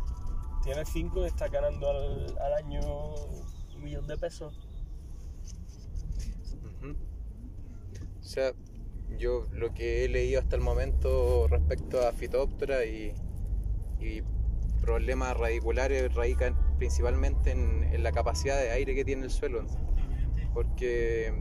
tienes 0.62 0.88
5 0.88 1.23
y 1.23 1.26
estás 1.26 1.50
ganando 1.50 1.90
al, 1.90 2.38
al 2.38 2.54
año 2.54 2.80
un 3.75 3.83
millón 3.83 4.06
de 4.06 4.16
pesos. 4.16 4.61
O 8.21 8.28
sea, 8.28 8.52
yo 9.18 9.47
lo 9.52 9.73
que 9.73 10.04
he 10.04 10.09
leído 10.09 10.40
hasta 10.40 10.56
el 10.56 10.62
momento 10.62 11.47
respecto 11.49 12.06
a 12.06 12.12
Fitóptera 12.12 12.85
y, 12.85 13.14
y 14.00 14.23
problemas 14.80 15.37
radiculares 15.37 16.12
radican 16.14 16.76
principalmente 16.76 17.52
en, 17.52 17.85
en 17.85 18.02
la 18.02 18.12
capacidad 18.12 18.56
de 18.61 18.71
aire 18.71 18.95
que 18.95 19.04
tiene 19.04 19.25
el 19.25 19.30
suelo. 19.30 19.62
Exactamente. 19.62 20.50
Porque 20.52 21.33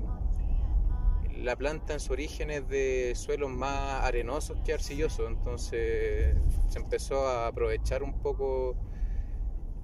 la 1.38 1.56
planta 1.56 1.94
en 1.94 2.00
su 2.00 2.14
origen 2.14 2.50
es 2.52 2.68
de 2.68 3.14
suelos 3.16 3.50
más 3.50 4.04
arenosos 4.04 4.58
que 4.66 4.74
arcillosos, 4.74 5.28
entonces 5.28 6.36
se 6.70 6.80
empezó 6.80 7.28
a 7.28 7.48
aprovechar 7.48 8.04
un 8.04 8.20
poco, 8.22 8.76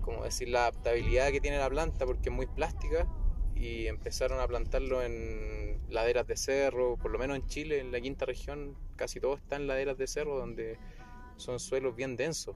como 0.01 0.23
decir, 0.23 0.49
la 0.49 0.61
adaptabilidad 0.61 1.31
que 1.31 1.41
tiene 1.41 1.57
la 1.57 1.69
planta 1.69 2.05
porque 2.05 2.29
es 2.29 2.35
muy 2.35 2.47
plástica 2.47 3.07
y 3.55 3.87
empezaron 3.87 4.39
a 4.39 4.47
plantarlo 4.47 5.03
en 5.03 5.79
laderas 5.89 6.25
de 6.25 6.37
cerro, 6.37 6.97
por 6.97 7.11
lo 7.11 7.19
menos 7.19 7.37
en 7.37 7.45
Chile, 7.47 7.79
en 7.79 7.91
la 7.91 8.01
quinta 8.01 8.25
región, 8.25 8.75
casi 8.95 9.19
todo 9.19 9.35
está 9.35 9.55
en 9.55 9.67
laderas 9.67 9.97
de 9.97 10.07
cerro 10.07 10.37
donde 10.37 10.79
son 11.37 11.59
suelos 11.59 11.95
bien 11.95 12.15
densos. 12.15 12.55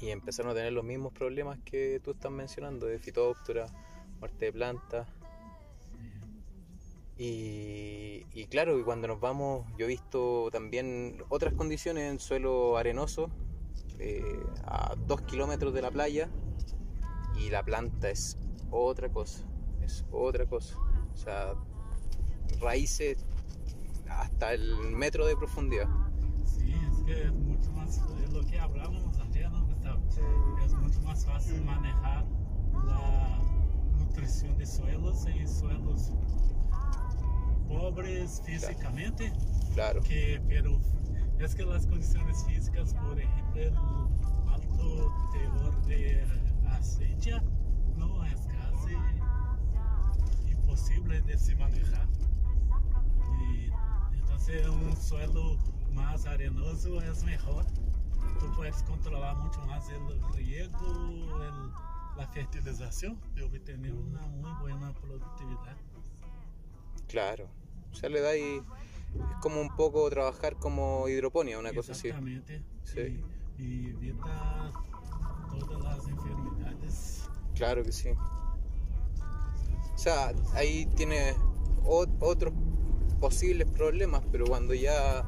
Y 0.00 0.10
empezaron 0.10 0.50
a 0.50 0.54
tener 0.54 0.72
los 0.72 0.84
mismos 0.84 1.12
problemas 1.12 1.58
que 1.64 2.00
tú 2.02 2.12
estás 2.12 2.30
mencionando, 2.30 2.86
de 2.86 2.98
fitóptora, 2.98 3.66
muerte 4.20 4.46
de 4.46 4.52
plantas. 4.52 5.08
Y, 7.24 8.26
y 8.34 8.46
claro, 8.46 8.80
y 8.80 8.82
cuando 8.82 9.06
nos 9.06 9.20
vamos, 9.20 9.64
yo 9.78 9.84
he 9.84 9.88
visto 9.88 10.50
también 10.50 11.22
otras 11.28 11.54
condiciones 11.54 12.10
en 12.10 12.18
suelo 12.18 12.76
arenoso, 12.76 13.30
eh, 14.00 14.44
a 14.64 14.96
dos 15.06 15.22
kilómetros 15.22 15.72
de 15.72 15.82
la 15.82 15.92
playa, 15.92 16.28
y 17.38 17.48
la 17.48 17.62
planta 17.62 18.10
es 18.10 18.38
otra 18.72 19.08
cosa, 19.08 19.44
es 19.82 20.04
otra 20.10 20.46
cosa. 20.46 20.76
O 21.14 21.16
sea, 21.16 21.54
raíces 22.60 23.24
hasta 24.08 24.52
el 24.52 24.90
metro 24.90 25.24
de 25.24 25.36
profundidad. 25.36 25.86
Sí, 26.44 26.72
es 26.72 27.04
que 27.04 27.22
es 27.22 27.32
mucho 27.32 27.70
más, 27.70 28.00
es 28.20 28.32
lo 28.32 28.40
que 28.40 28.58
hablamos 28.58 29.16
ayer, 29.20 29.48
¿no, 29.48 29.64
Gustavo? 29.64 30.02
Es 30.66 30.74
mucho 30.74 31.00
más 31.02 31.24
fácil 31.24 31.62
manejar 31.62 32.26
la 32.84 33.38
nutrición 33.96 34.58
de 34.58 34.66
suelos 34.66 35.24
en 35.26 35.48
suelos 35.48 36.10
pobres 37.72 38.42
físicamente, 38.44 39.32
Claro, 39.74 40.02
que, 40.02 40.40
pero 40.48 40.78
es 41.38 41.54
que 41.54 41.64
las 41.64 41.86
condiciones 41.86 42.44
físicas, 42.44 42.92
por 42.94 43.18
ejemplo, 43.18 43.60
el 43.62 43.74
alto 44.48 45.12
teor 45.32 45.82
de 45.86 46.24
aceite, 46.68 47.40
no 47.96 48.24
es 48.26 48.40
casi 48.46 48.94
imposible 50.50 51.22
de 51.22 51.38
se 51.38 51.56
manejar. 51.56 52.06
Y 53.48 53.70
entonces 54.18 54.68
un 54.68 54.96
suelo 54.96 55.56
más 55.94 56.26
arenoso 56.26 57.00
es 57.00 57.24
mejor. 57.24 57.64
Tú 58.38 58.52
puedes 58.54 58.82
controlar 58.82 59.36
mucho 59.36 59.60
más 59.66 59.88
el 59.88 60.22
riego, 60.34 61.42
el- 61.42 61.72
la 62.18 62.26
fertilización 62.28 63.18
y 63.34 63.40
obtener 63.40 63.94
una 63.94 64.20
muy 64.28 64.52
buena 64.60 64.92
productividad. 64.92 65.76
claro. 67.08 67.48
O 67.92 67.94
sea, 67.94 68.08
le 68.08 68.20
da 68.20 68.30
ahí, 68.30 68.62
es 69.14 69.36
como 69.40 69.60
un 69.60 69.74
poco 69.76 70.08
trabajar 70.10 70.56
como 70.56 71.08
hidroponía, 71.08 71.58
una 71.58 71.72
cosa 71.72 71.92
así. 71.92 72.08
Exactamente. 72.08 72.64
Sí. 72.84 73.22
Y, 73.58 73.62
y 73.62 73.90
evita 73.90 74.72
todas 75.60 75.82
las 75.82 76.08
enfermedades. 76.08 77.28
Claro 77.54 77.84
que 77.84 77.92
sí. 77.92 78.10
O 79.94 79.98
sea, 79.98 80.32
ahí 80.54 80.86
tiene 80.96 81.34
otros 81.84 82.52
posibles 83.20 83.68
problemas, 83.68 84.22
pero 84.32 84.46
cuando 84.46 84.74
ya 84.74 85.24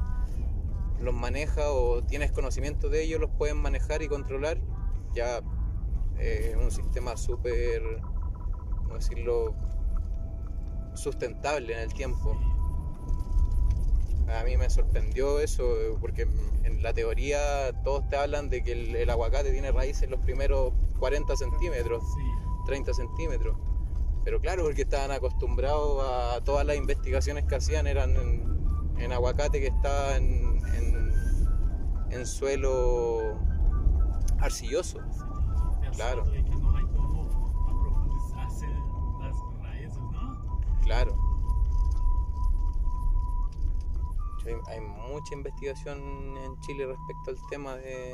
los 0.99 1.13
manejas 1.13 1.67
o 1.69 2.03
tienes 2.03 2.31
conocimiento 2.31 2.89
de 2.89 3.03
ellos, 3.03 3.21
los 3.21 3.29
puedes 3.31 3.55
manejar 3.55 4.01
y 4.01 4.07
controlar, 4.07 4.59
ya 5.13 5.41
eh, 6.17 6.51
es 6.51 6.57
un 6.57 6.71
sistema 6.71 7.15
súper, 7.15 7.81
¿cómo 8.83 8.95
decirlo?, 8.95 9.55
sustentable 10.93 11.73
en 11.73 11.79
el 11.79 11.93
tiempo. 11.93 12.37
A 14.27 14.43
mí 14.43 14.57
me 14.57 14.69
sorprendió 14.69 15.39
eso, 15.39 15.63
porque 16.01 16.27
en 16.63 16.81
la 16.81 16.93
teoría 16.93 17.71
todos 17.83 18.07
te 18.09 18.17
hablan 18.17 18.49
de 18.49 18.63
que 18.63 18.71
el, 18.71 18.95
el 18.95 19.09
aguacate 19.09 19.51
tiene 19.51 19.71
raíces 19.71 20.03
en 20.03 20.11
los 20.11 20.19
primeros 20.21 20.73
40 20.99 21.35
centímetros. 21.35 22.03
Sí. 22.03 22.45
30 22.65 22.93
centímetros. 22.93 23.57
Pero 24.23 24.41
claro, 24.41 24.63
porque 24.63 24.81
estaban 24.81 25.11
acostumbrados 25.11 26.03
a 26.03 26.43
todas 26.43 26.65
las 26.65 26.75
investigaciones 26.75 27.45
que 27.45 27.55
hacían 27.55 27.85
eran 27.85 28.15
en, 28.17 28.97
en 28.97 29.11
aguacate 29.13 29.61
que 29.61 29.67
estaba 29.67 30.17
en, 30.17 30.59
en, 30.73 31.11
en 32.09 32.25
suelo 32.25 33.37
arcilloso. 34.39 34.99
Claro. 35.93 36.25
en 36.33 36.43
que 36.43 36.55
no 36.55 36.75
hay 36.75 36.85
como 36.87 37.21
aprofundizarse 37.69 38.67
las 39.21 39.35
raíces, 39.61 40.01
¿no? 40.11 40.59
Claro. 40.83 41.15
Hay, 44.45 44.81
mucha 44.81 45.33
investigación 45.33 45.99
en 46.37 46.59
Chile 46.61 46.85
respecto 46.85 47.31
al 47.31 47.37
tema 47.49 47.75
de, 47.75 48.13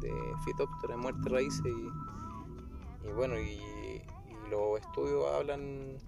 de 0.00 0.12
fitóptera, 0.44 0.94
de 0.94 0.96
muerte 0.96 1.28
raíces 1.28 1.66
y, 1.66 3.08
y 3.08 3.12
bueno, 3.12 3.38
y, 3.38 3.50
y 3.50 4.50
los 4.50 4.80
estudios 4.80 5.26
hablan 5.34 5.98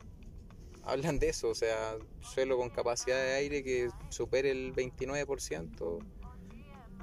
hablan 0.84 1.18
de 1.18 1.28
eso, 1.28 1.48
o 1.50 1.54
sea, 1.54 1.96
suelo 2.20 2.56
con 2.56 2.70
capacidad 2.70 3.16
de 3.16 3.34
aire 3.34 3.62
que 3.62 3.90
supere 4.08 4.50
el 4.50 4.74
29% 4.74 5.98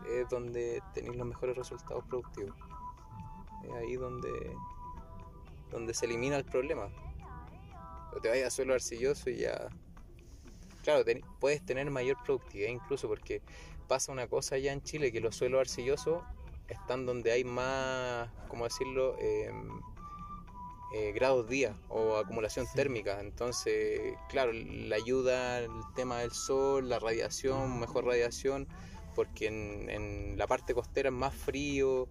es 0.09 0.29
donde 0.29 0.81
tenéis 0.93 1.15
los 1.15 1.27
mejores 1.27 1.57
resultados 1.57 2.03
productivos. 2.05 2.55
Es 3.63 3.73
ahí 3.73 3.95
donde, 3.95 4.55
donde 5.69 5.93
se 5.93 6.05
elimina 6.05 6.37
el 6.37 6.45
problema. 6.45 6.89
O 8.15 8.21
te 8.21 8.29
vayas 8.29 8.47
a 8.47 8.51
suelo 8.51 8.73
arcilloso 8.73 9.29
y 9.29 9.39
ya. 9.39 9.69
Claro, 10.87 11.03
puedes 11.41 11.65
tener 11.65 11.91
mayor 11.91 12.15
productividad 12.23 12.69
incluso 12.69 13.09
porque 13.09 13.41
pasa 13.89 14.13
una 14.13 14.27
cosa 14.27 14.55
allá 14.55 14.71
en 14.71 14.81
Chile 14.81 15.11
que 15.11 15.19
los 15.19 15.35
suelos 15.35 15.59
arcillosos 15.59 16.23
están 16.69 17.05
donde 17.05 17.33
hay 17.33 17.43
más, 17.43 18.29
¿cómo 18.47 18.63
decirlo? 18.63 19.17
Em, 19.19 19.81
eh, 20.95 21.11
grados 21.13 21.49
día 21.49 21.75
o 21.89 22.15
acumulación 22.15 22.65
Sí. 22.67 22.71
térmica. 22.77 23.19
Entonces, 23.19 24.15
claro, 24.29 24.53
le 24.53 24.95
ayuda 24.95 25.59
el 25.59 25.69
tema 25.93 26.19
del 26.19 26.31
sol, 26.31 26.87
la 26.87 26.99
radiación, 26.99 27.81
mejor 27.81 28.05
radiación, 28.05 28.65
porque 29.13 29.47
en, 29.47 29.89
en 29.89 30.37
la 30.37 30.47
parte 30.47 30.73
costera 30.73 31.09
es 31.09 31.15
más 31.15 31.35
frío, 31.35 32.07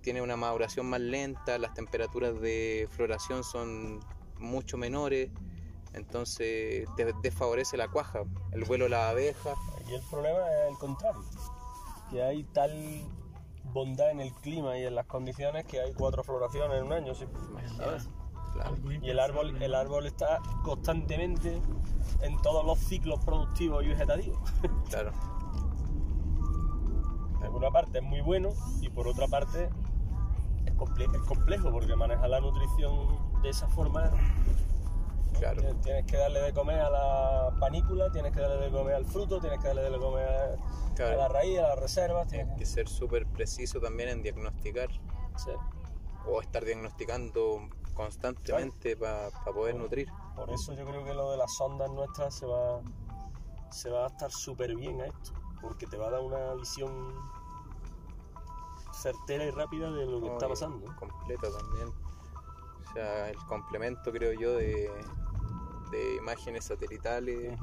tiene 0.00 0.20
una 0.20 0.36
maduración 0.36 0.86
más 0.86 1.00
lenta, 1.00 1.58
las 1.58 1.74
temperaturas 1.74 2.40
de 2.40 2.88
floración 2.90 3.44
son 3.44 4.00
mucho 4.40 4.76
menores, 4.76 5.30
entonces 5.96 6.88
te 6.96 7.12
desfavorece 7.22 7.76
la 7.76 7.88
cuaja, 7.88 8.22
el 8.52 8.64
vuelo 8.64 8.84
de 8.84 8.90
las 8.90 9.10
abejas. 9.10 9.56
Aquí 9.80 9.94
el 9.94 10.02
problema 10.10 10.38
es 10.38 10.70
el 10.70 10.78
contrario, 10.78 11.22
que 12.10 12.22
hay 12.22 12.44
tal 12.44 13.02
bondad 13.72 14.10
en 14.10 14.20
el 14.20 14.32
clima 14.34 14.78
y 14.78 14.84
en 14.84 14.94
las 14.94 15.06
condiciones 15.06 15.64
que 15.64 15.80
hay 15.80 15.92
cuatro 15.94 16.22
floraciones 16.22 16.78
en 16.78 16.84
un 16.86 16.92
año. 16.92 17.14
¿sí? 17.14 17.24
¿sabes? 17.76 18.08
Claro. 18.52 18.70
Algo 18.74 18.92
Y 18.92 19.10
el 19.10 19.18
árbol, 19.20 19.62
el 19.62 19.74
árbol 19.74 20.06
está 20.06 20.38
constantemente 20.64 21.60
en 22.22 22.40
todos 22.42 22.64
los 22.64 22.78
ciclos 22.78 23.22
productivos 23.24 23.84
y 23.84 23.88
vegetativos. 23.88 24.38
Claro, 24.88 25.12
Por 27.40 27.50
una 27.56 27.70
parte 27.70 27.98
es 27.98 28.04
muy 28.04 28.20
bueno 28.20 28.50
y 28.80 28.88
por 28.88 29.08
otra 29.08 29.26
parte 29.28 29.68
es, 30.64 30.74
comple- 30.74 31.14
es 31.14 31.22
complejo 31.22 31.70
porque 31.70 31.94
manejar 31.96 32.28
la 32.30 32.40
nutrición 32.40 33.42
de 33.42 33.50
esa 33.50 33.68
forma 33.68 34.10
claro, 35.38 35.62
Tienes- 35.82 36.06
que 36.06 36.16
darle 36.16 36.40
de 36.40 36.52
comer 36.52 36.80
a 36.80 36.90
la 36.90 37.56
panícula, 37.58 38.10
tienes 38.10 38.32
que 38.32 38.40
darle 38.40 38.66
de 38.66 38.70
comer 38.70 38.94
al 38.94 39.06
fruto, 39.06 39.40
tienes 39.40 39.60
que 39.60 39.68
darle 39.68 39.90
de 39.90 39.98
comer 39.98 40.28
a, 40.98 41.16
la 41.16 41.28
raíz, 41.28 41.58
a 41.58 41.68
las 41.68 41.78
reservas. 41.78 42.26
Tienes 42.28 42.46
Tienes 42.48 42.58
que 42.58 42.66
ser 42.66 42.88
súper 42.88 43.26
preciso 43.26 43.80
también 43.80 44.08
en 44.08 44.22
diagnosticar 44.22 44.90
sí. 45.36 45.50
o 46.26 46.40
estar 46.40 46.64
diagnosticando 46.64 47.68
constantemente 47.94 48.96
para 48.96 49.30
poder 49.54 49.74
nutrir. 49.74 50.08
Por 50.34 50.50
eso 50.50 50.74
yo 50.74 50.84
creo 50.84 51.04
que 51.04 51.14
lo 51.14 51.30
de 51.30 51.38
las 51.38 51.54
sondas 51.56 51.90
nuestras 51.90 52.34
se 52.34 52.46
va, 52.46 52.80
se 53.70 53.90
va 53.90 53.98
a 53.98 54.00
adaptar 54.06 54.30
súper 54.30 54.76
bien 54.76 55.00
a 55.00 55.06
esto, 55.06 55.32
porque 55.60 55.86
te 55.86 55.96
va 55.96 56.08
a 56.08 56.10
dar 56.10 56.20
una 56.20 56.54
visión 56.54 57.14
certera 58.92 59.44
y 59.44 59.50
rápida 59.50 59.90
de 59.90 60.06
lo 60.06 60.20
que 60.20 60.28
está 60.28 60.48
pasando. 60.48 60.94
Completo 60.96 61.50
también. 61.56 61.88
O 61.88 62.92
sea, 62.92 63.28
el 63.28 63.36
complemento 63.46 64.10
creo 64.10 64.32
yo 64.32 64.54
de, 64.54 64.90
de 65.90 66.16
imágenes 66.16 66.64
satelitales, 66.64 67.58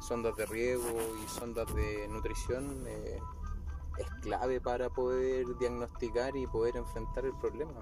sondas 0.00 0.36
de 0.36 0.46
riego 0.46 0.84
y 1.24 1.28
sondas 1.28 1.72
de 1.74 2.06
nutrición 2.08 2.84
eh, 2.86 3.18
es 3.98 4.10
clave 4.22 4.60
para 4.60 4.90
poder 4.90 5.46
diagnosticar 5.58 6.36
y 6.36 6.46
poder 6.46 6.76
enfrentar 6.76 7.24
el 7.24 7.34
problema. 7.38 7.72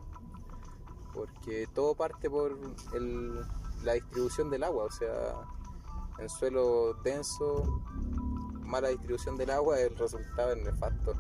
Porque 1.13 1.67
todo 1.75 1.95
parte 1.95 2.29
por 2.31 2.59
el- 2.93 3.41
la 3.83 3.93
distribución 3.95 4.51
del 4.51 4.65
agua, 4.65 4.85
o 4.85 4.91
sea, 4.91 5.35
en 6.19 6.29
suelo 6.29 6.95
denso, 7.03 7.83
mala 8.63 8.89
distribución 8.89 9.37
del 9.37 9.51
agua, 9.51 9.81
el 9.81 9.97
resultado 9.97 10.53
es 10.53 10.63
nefasto. 10.63 11.15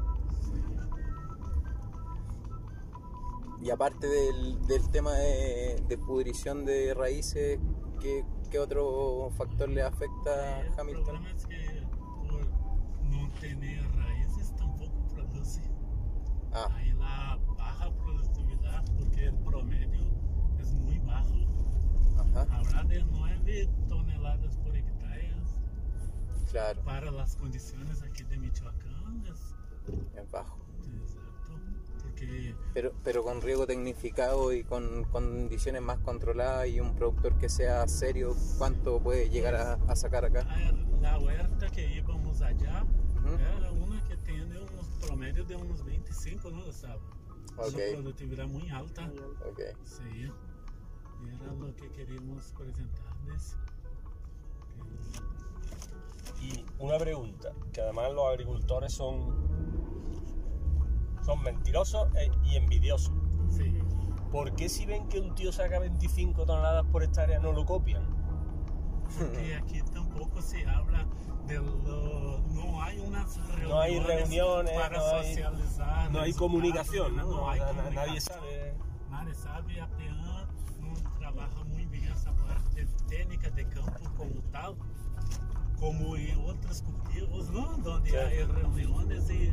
Y 3.60 3.70
aparte 3.70 4.06
del, 4.06 4.66
del 4.66 4.90
tema 4.90 5.12
de, 5.12 5.82
de 5.88 5.98
pudrición 5.98 6.64
de 6.64 6.92
raíces, 6.94 7.58
¿qué, 8.00 8.24
qué 8.54 8.60
otro 8.60 9.32
factor 9.36 9.68
le 9.68 9.82
afecta 9.82 10.60
El 10.60 10.68
a 10.68 10.80
Hamilton? 10.80 11.04
problema 11.06 11.30
es 11.32 11.44
que 11.44 11.82
por 12.28 12.46
no 13.10 13.28
tener 13.40 13.82
raíces 13.96 14.54
tampoco 14.54 15.08
produce. 15.12 15.60
Ah, 16.52 16.68
Hay 16.76 16.92
la 16.92 17.36
baja 17.58 17.90
productividad 17.96 18.84
porque 18.96 19.24
el 19.24 19.34
promedio 19.40 20.04
es 20.60 20.72
muy 20.72 21.00
bajo. 21.00 21.34
ajá, 22.16 22.56
Habrá 22.56 22.84
de 22.84 23.02
9 23.02 23.68
toneladas 23.88 24.56
por 24.58 24.76
hectárea 24.76 25.34
claro, 26.52 26.80
para 26.84 27.10
las 27.10 27.34
condiciones 27.34 28.02
aquí 28.04 28.22
de 28.22 28.38
Michoacán. 28.38 29.24
Es 29.26 29.52
es 30.14 30.30
bajo. 30.30 30.58
Que 32.26 32.54
Pero, 32.74 32.92
pero 33.02 33.22
con 33.22 33.40
riego 33.42 33.66
tecnificado 33.66 34.52
y 34.52 34.64
con 34.64 35.04
condiciones 35.04 35.82
más 35.82 35.98
controladas 36.00 36.68
y 36.68 36.80
un 36.80 36.94
productor 36.94 37.36
que 37.38 37.48
sea 37.48 37.86
serio, 37.88 38.34
¿cuánto 38.58 39.00
puede 39.00 39.28
llegar 39.30 39.54
a, 39.54 39.74
a 39.88 39.96
sacar 39.96 40.24
acá? 40.24 40.40
a- 40.48 40.72
la 41.00 41.18
huerta 41.18 41.68
que 41.70 41.86
íbamos 41.96 42.40
allá 42.40 42.82
Ujú. 42.82 43.34
era 43.34 43.70
una 43.72 44.02
que 44.08 44.16
tiene 44.18 44.58
unos 44.58 44.86
promedios 45.06 45.46
de 45.48 45.56
unos 45.56 45.84
25, 45.84 46.50
¿no, 46.50 46.64
Gustavo? 46.64 47.00
Ok. 47.56 47.74
Una 47.74 47.92
productividad 48.02 48.46
muy 48.46 48.68
alta. 48.70 49.10
Ok. 49.48 49.60
Sí, 49.84 50.02
era 50.24 51.52
lo 51.52 51.74
que 51.76 51.88
queríamos 51.92 52.52
presentarles. 52.56 53.56
Y 56.40 56.64
una 56.78 56.98
pregunta, 56.98 57.52
que 57.72 57.80
además 57.80 58.12
los 58.12 58.26
agricultores 58.28 58.92
son, 58.92 59.73
son 61.24 61.42
mentirosos 61.42 62.08
e- 62.16 62.30
y 62.44 62.56
envidiosos. 62.56 63.12
Sí, 63.50 63.78
¿Por 64.30 64.54
qué 64.56 64.68
si 64.68 64.84
ven 64.84 65.06
que 65.08 65.20
un 65.20 65.34
tío 65.34 65.52
saca 65.52 65.78
25 65.78 66.44
toneladas 66.44 66.84
por 66.86 67.02
hectárea 67.02 67.38
no 67.38 67.52
lo 67.52 67.64
copian? 67.64 68.02
porque 69.18 69.54
aquí 69.62 69.80
tampoco 69.92 70.42
se 70.42 70.66
habla 70.66 71.06
de 71.46 71.54
lo... 71.56 72.40
No 72.48 72.82
hay 72.82 72.98
unas 72.98 73.36
reuniones, 73.36 73.68
No 73.68 73.80
hay 73.80 73.98
reuniones, 74.00 74.72
para 74.72 74.98
no 74.98 75.04
hay- 75.16 75.34
socializar. 75.34 76.10
No 76.10 76.20
hay 76.20 76.32
comunicación, 76.32 77.16
¿no? 77.16 77.22
No 77.26 77.48
hay 77.50 77.60
comunicación. 77.60 77.94
nadie 78.06 78.20
sabe. 78.20 78.74
Nadie 79.10 79.34
sabe, 79.34 79.80
a 79.80 79.86
PEAN 79.88 80.16
não 80.80 80.94
trabalha 81.20 81.64
muito 81.64 81.88
bem 81.90 82.04
essa 82.10 82.32
parte 82.32 82.86
técnica 83.08 83.50
de 83.50 83.64
campo 83.66 84.10
como 84.16 84.42
tal, 84.50 84.76
como 85.78 86.16
em 86.16 86.34
outros 86.44 86.80
cultivos, 86.82 87.48
¿no? 87.50 87.76
Donde 87.78 88.10
Sí. 88.10 88.16
hay 88.16 88.42
reuniones 88.44 89.30
y 89.30 89.52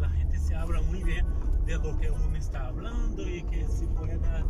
la 0.00 0.08
gente 0.10 0.38
se 0.38 0.54
habla 0.54 0.80
muy 0.82 1.02
bien 1.02 1.26
de 1.66 1.76
lo 1.76 1.96
que 1.98 2.10
uno 2.10 2.36
está 2.36 2.66
hablando 2.68 3.22
y 3.28 3.42
que 3.44 3.66
se 3.68 3.86
pueda 3.88 4.44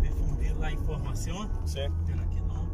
difundir 0.00 0.54
la 0.56 0.70
información, 0.70 1.50
Sí. 1.64 1.80
pero 2.06 2.20
aquí 2.22 2.40
no, 2.40 2.64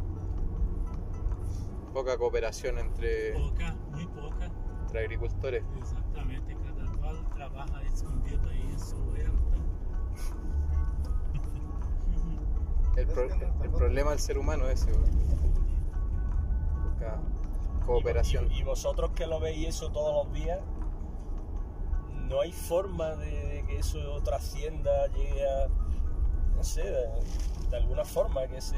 Poca 1.92 2.16
cooperación 2.18 2.78
entre, 2.78 3.32
poca, 3.34 3.74
muy 3.92 4.06
poca, 4.06 4.50
entre 4.82 5.00
agricultores. 5.00 5.64
exactamente, 5.78 6.56
cada 6.56 6.92
cual 6.98 7.28
trabaja 7.34 7.82
escondido 7.82 8.48
ahí 8.48 8.68
en 8.70 8.78
su 8.80 8.96
huerta. 8.96 9.56
El, 12.96 13.06
pro- 13.06 13.28
que 13.28 13.64
el 13.64 13.70
problema 13.70 14.10
del 14.10 14.18
ser 14.18 14.36
humano 14.38 14.68
es 14.68 14.82
ese. 14.82 14.92
Poca 16.84 17.18
cooperación. 17.86 18.50
Y, 18.52 18.58
y 18.58 18.62
vosotros 18.62 19.10
que 19.12 19.26
lo 19.26 19.40
veis 19.40 19.68
eso 19.68 19.90
todos 19.90 20.26
los 20.26 20.34
días, 20.34 20.60
no 22.30 22.40
hay 22.40 22.52
forma 22.52 23.16
de, 23.16 23.64
que 23.66 23.78
eso 23.80 24.22
trascienda, 24.22 25.08
llegue 25.08 25.44
a, 25.44 25.68
no 26.56 26.62
sé, 26.62 26.82
de, 26.84 27.08
de 27.70 27.76
alguna 27.76 28.04
forma 28.04 28.46
que 28.46 28.60
se, 28.60 28.76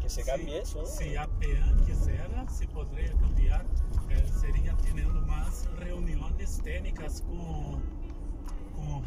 que 0.00 0.08
se 0.10 0.22
cambie 0.22 0.60
eso. 0.60 0.80
¿no? 0.80 0.86
Se 0.86 1.18
a 1.18 1.26
PEAN 1.26 1.84
quisiera, 1.86 2.48
se 2.50 2.68
podría 2.68 3.12
cambiar, 3.14 3.64
eh, 4.10 4.24
sería 4.40 4.76
teniendo 4.76 5.22
más 5.22 5.66
reuniones 5.78 6.60
técnicas 6.62 7.22
con, 7.22 7.80
con, 8.74 9.02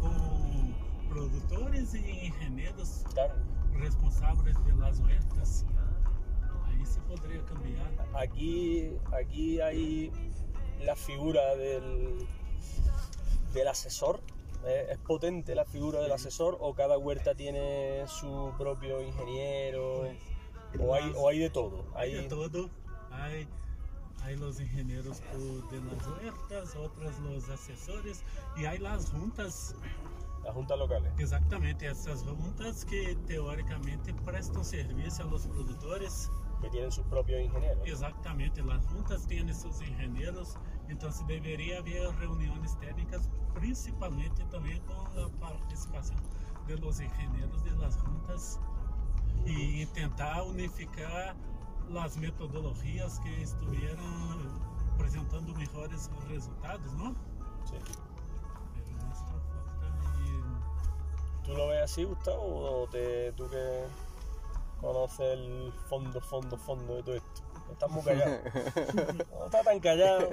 con 0.00 0.74
productores 1.08 1.94
y 1.94 2.26
ingenieros 2.26 3.02
Claro. 3.14 3.34
responsables 3.78 4.62
de 4.66 4.76
las 4.76 5.00
huertas. 5.00 5.64
Ahí 6.66 6.84
se 6.84 7.00
podría 7.00 7.42
cambiar. 7.46 7.90
Aquí, 8.14 8.90
aquí 9.18 9.60
hay 9.60 10.12
la 10.84 10.96
figura 10.96 11.56
del, 11.56 12.26
del 13.52 13.68
asesor. 13.68 14.20
¿Es, 14.66 14.90
es 14.90 14.98
potente 14.98 15.54
la 15.54 15.64
figura 15.64 16.00
del 16.00 16.12
asesor 16.12 16.56
o 16.60 16.74
cada 16.74 16.96
huerta 16.98 17.34
tiene 17.34 18.04
su 18.06 18.52
propio 18.56 19.02
ingeniero? 19.02 20.04
O 20.80 20.94
hay, 20.94 21.12
o 21.16 21.28
hay 21.28 21.38
de 21.38 21.50
todo. 21.50 21.84
Hay 21.94 22.14
Hay, 22.14 22.22
de 22.22 22.28
todo. 22.28 22.70
Hay, 23.10 23.48
hay 24.22 24.36
los 24.36 24.60
ingenieros 24.60 25.20
de 25.70 25.80
las 25.80 26.06
huertas, 26.06 26.76
otros 26.76 27.18
los 27.20 27.48
asesores 27.48 28.24
y 28.56 28.64
hay 28.64 28.78
las 28.78 29.10
juntas 29.10 29.74
las 30.44 30.54
juntas 30.54 30.78
locales. 30.78 31.10
Exatamente, 31.18 31.86
essas 31.86 32.22
juntas 32.22 32.84
que 32.84 33.16
teoricamente 33.26 34.12
prestam 34.24 34.62
serviço 34.62 35.22
a 35.22 35.26
los 35.26 35.46
produtores. 35.46 36.30
Que 36.64 36.70
tienen 36.70 36.90
sus 36.90 37.04
propios 37.06 37.40
ingenieros. 37.42 37.86
Exatamente, 37.86 38.62
las 38.62 38.84
juntas 38.86 39.26
têm 39.26 39.52
seus 39.52 39.80
engenheiros, 39.82 40.56
então 40.88 41.10
se 41.10 41.22
deveria 41.24 41.78
haver 41.78 42.08
reuniões 42.12 42.74
técnicas, 42.76 43.30
principalmente 43.52 44.42
também 44.46 44.80
com 44.82 44.94
a 44.94 45.28
participação 45.38 46.16
de 46.66 46.76
los 46.76 47.00
engenheiros 47.00 47.62
de 47.62 47.70
las 47.76 47.96
juntas 47.96 48.58
e 49.44 49.86
tentar 49.92 50.42
unificar 50.44 51.36
as 52.02 52.16
metodologias 52.16 53.18
que 53.18 53.42
estuvieron 53.42 54.62
apresentando 54.94 55.54
melhores 55.54 56.10
resultados, 56.28 56.92
não? 56.94 57.14
Sí. 57.66 57.76
Pero 58.74 59.14
falta 59.14 59.54
y 60.18 61.44
¿Tú 61.44 61.52
lo 61.52 61.68
ves 61.68 61.82
así, 61.82 62.04
Gustavo? 62.04 62.82
¿O 62.82 62.88
te, 62.88 63.32
tú 63.32 63.50
que 63.50 63.86
conoces 64.80 65.20
el 65.20 65.72
fondo, 65.88 66.20
fondo, 66.20 66.56
fondo 66.56 66.96
de 66.96 67.02
todo 67.02 67.14
esto? 67.16 67.42
Estás 67.72 67.90
muy 67.90 68.02
callado. 68.02 68.38
No 69.30 69.46
estás 69.46 69.64
tan 69.64 69.80
callado. 69.80 70.28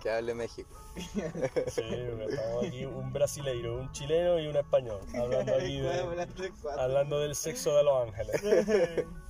Que 0.00 0.10
hable 0.10 0.34
México. 0.34 0.70
Sí, 0.96 1.82
porque 2.10 2.26
estamos 2.28 2.64
aquí 2.64 2.84
un 2.84 3.12
brasileiro, 3.12 3.76
un 3.78 3.90
chileno 3.92 4.38
y 4.38 4.46
un 4.46 4.56
español. 4.56 5.00
Hablando 5.14 5.54
aquí 5.54 5.80
de, 5.80 6.52
hablando 6.78 7.20
del 7.20 7.34
sexo 7.34 7.74
de 7.76 7.82
los 7.82 8.08
ángeles. 8.08 9.06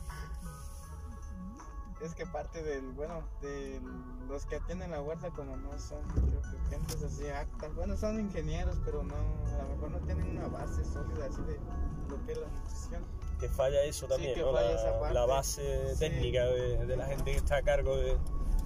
Es 2.00 2.14
que 2.14 2.26
parte 2.26 2.62
del, 2.62 2.92
bueno, 2.92 3.22
de 3.42 3.80
los 4.28 4.46
que 4.46 4.56
atienden 4.56 4.92
la 4.92 5.02
huerta 5.02 5.30
como 5.30 5.56
no 5.56 5.76
son, 5.80 6.00
creo 6.14 6.40
que 6.42 6.70
gentes 6.70 7.02
así 7.02 7.26
actas, 7.28 7.74
bueno, 7.74 7.96
son 7.96 8.20
ingenieros, 8.20 8.78
pero 8.84 9.02
no, 9.02 9.14
a 9.14 9.62
lo 9.64 9.68
mejor 9.74 9.90
no 9.90 9.98
tienen 10.06 10.38
una 10.38 10.46
base 10.46 10.84
sólida 10.84 11.26
así 11.26 11.42
de 11.42 11.58
lo 12.08 12.24
que 12.24 12.32
es 12.32 12.38
la 12.38 12.46
nutrición. 12.48 13.04
Que 13.40 13.48
falla 13.48 13.82
eso 13.82 14.06
también, 14.06 14.34
que 14.34 14.40
¿no? 14.42 14.52
falla 14.52 14.68
La, 14.70 14.74
esa 14.80 15.00
parte. 15.00 15.14
la 15.14 15.26
base 15.26 15.94
Sí. 15.94 15.98
técnica 16.00 16.44
de, 16.44 16.86
de 16.86 16.96
la 16.96 17.06
gente 17.06 17.32
que 17.32 17.36
está 17.38 17.56
a 17.56 17.62
cargo 17.62 17.96
de... 17.96 18.16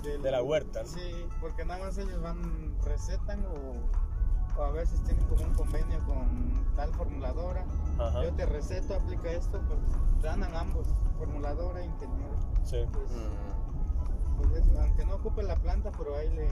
Del- 0.02 0.20
De 0.20 0.30
la 0.32 0.42
huerta, 0.42 0.82
¿no? 0.82 0.88
Sí, 0.88 1.26
porque 1.40 1.64
nada 1.64 1.84
más 1.84 1.96
ellos 1.96 2.20
van, 2.20 2.76
recetan 2.84 3.46
o, 3.46 4.58
o 4.60 4.62
a 4.64 4.70
veces 4.72 5.00
tienen 5.04 5.24
como 5.28 5.42
un 5.44 5.54
convenio 5.54 6.04
con 6.04 6.66
tal 6.74 6.92
formuladora. 6.94 7.64
Ajá, 7.98 8.24
Yo 8.24 8.32
te 8.34 8.44
receto, 8.46 8.96
aplica 8.96 9.30
esto, 9.30 9.62
pues 9.68 9.78
ganan 10.22 10.54
ambos, 10.56 10.88
formuladora 11.18 11.80
e 11.82 11.84
ingeniero. 11.84 12.32
Sí, 12.64 12.84
Pues, 12.92 13.10
Mm, 13.10 14.36
pues 14.38 14.52
es- 14.64 14.78
aunque 14.78 15.04
no 15.04 15.14
ocupe 15.16 15.42
la 15.42 15.56
planta, 15.56 15.90
pero 15.96 16.16
ahí 16.16 16.28
le, 16.30 16.48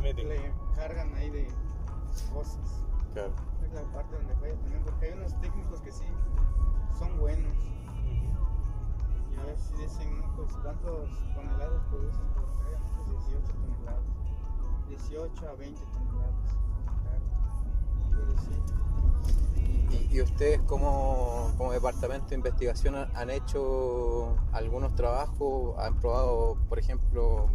le 0.00 0.12
le 0.14 0.52
cargan 0.74 1.14
ahí 1.14 1.30
de 1.30 1.48
cosas. 2.32 2.84
claro. 3.12 3.32
Es 3.64 3.72
la 3.72 3.82
parte 3.92 4.14
donde 4.16 4.34
falla 4.36 4.54
también, 4.60 4.82
porque 4.84 5.06
hay 5.06 5.12
unos 5.12 5.40
técnicos 5.40 5.80
que 5.80 5.90
sí 5.92 6.04
son 6.98 7.18
buenos. 7.18 7.52
Y 9.32 9.38
a 9.38 9.44
ver 9.44 9.58
si 9.58 9.74
dicen, 9.76 10.20
no, 10.20 10.36
pues 10.36 10.52
cuántos 10.62 11.08
toneladas 11.34 11.82
produces 11.90 12.20
por 12.34 12.44
hectárea, 12.44 12.78
no, 12.78 13.04
pues 13.04 13.26
18 13.26 13.52
toneladas. 13.54 14.04
18 14.88 15.48
a 15.48 15.52
20 15.54 15.80
toneladas. 15.92 16.56
¿Y, 19.90 20.16
y 20.16 20.22
ustedes 20.22 20.60
como, 20.62 21.52
como 21.56 21.72
departamento 21.72 22.28
de 22.30 22.36
investigación 22.36 22.96
han, 22.96 23.30
hecho 23.30 24.36
algunos 24.52 24.94
trabajos? 24.94 25.76
¿Han 25.78 25.98
probado, 26.00 26.56
por 26.68 26.78
ejemplo, 26.78 27.48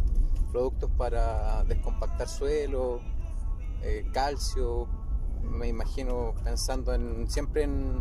productos 0.50 0.90
para 0.96 1.64
descompactar 1.64 2.28
suelo, 2.28 3.00
eh, 3.82 4.06
calcio? 4.12 4.88
Me 5.42 5.68
imagino 5.68 6.34
pensando 6.44 6.94
en 6.94 7.28
siempre 7.28 7.64
en, 7.64 8.00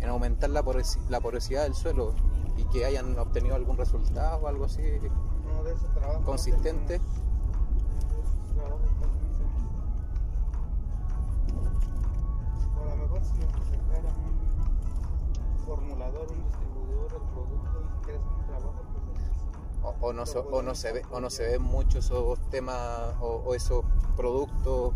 en 0.00 0.08
aumentar 0.08 0.50
la, 0.50 0.64
la 1.08 1.20
porosidad 1.20 1.64
del 1.64 1.74
suelo 1.74 2.14
y 2.56 2.64
que 2.64 2.84
hayan 2.84 3.18
obtenido 3.18 3.54
algún 3.54 3.76
resultado 3.76 4.42
o 4.42 4.48
algo 4.48 4.64
así. 4.66 4.82
No, 5.46 5.64
de 5.64 5.72
ese 5.72 5.86
trabajo. 5.88 6.20
no 6.20 6.26
Consistente. 6.26 6.98
no, 6.98 7.31
formulador, 15.76 16.26
un 16.30 16.44
distribuidor 16.44 17.10
del 17.12 17.22
producto 17.32 17.80
y 17.80 18.04
quieres 18.04 18.20
un 18.38 18.46
trabajo, 18.46 18.74
pues 18.92 19.94
O, 20.02 20.06
o 20.08 20.12
no, 20.12 20.26
se- 20.26 20.38
o, 20.38 20.62
no 20.62 20.74
se 20.74 20.92
ve, 20.92 21.02
o 21.10 21.18
no 21.20 21.30
se 21.30 21.44
ven 21.48 21.62
mucho 21.62 21.98
esos 22.00 22.38
temas 22.50 23.14
o, 23.20 23.42
o 23.46 23.54
esos 23.54 23.84
productos 24.16 24.92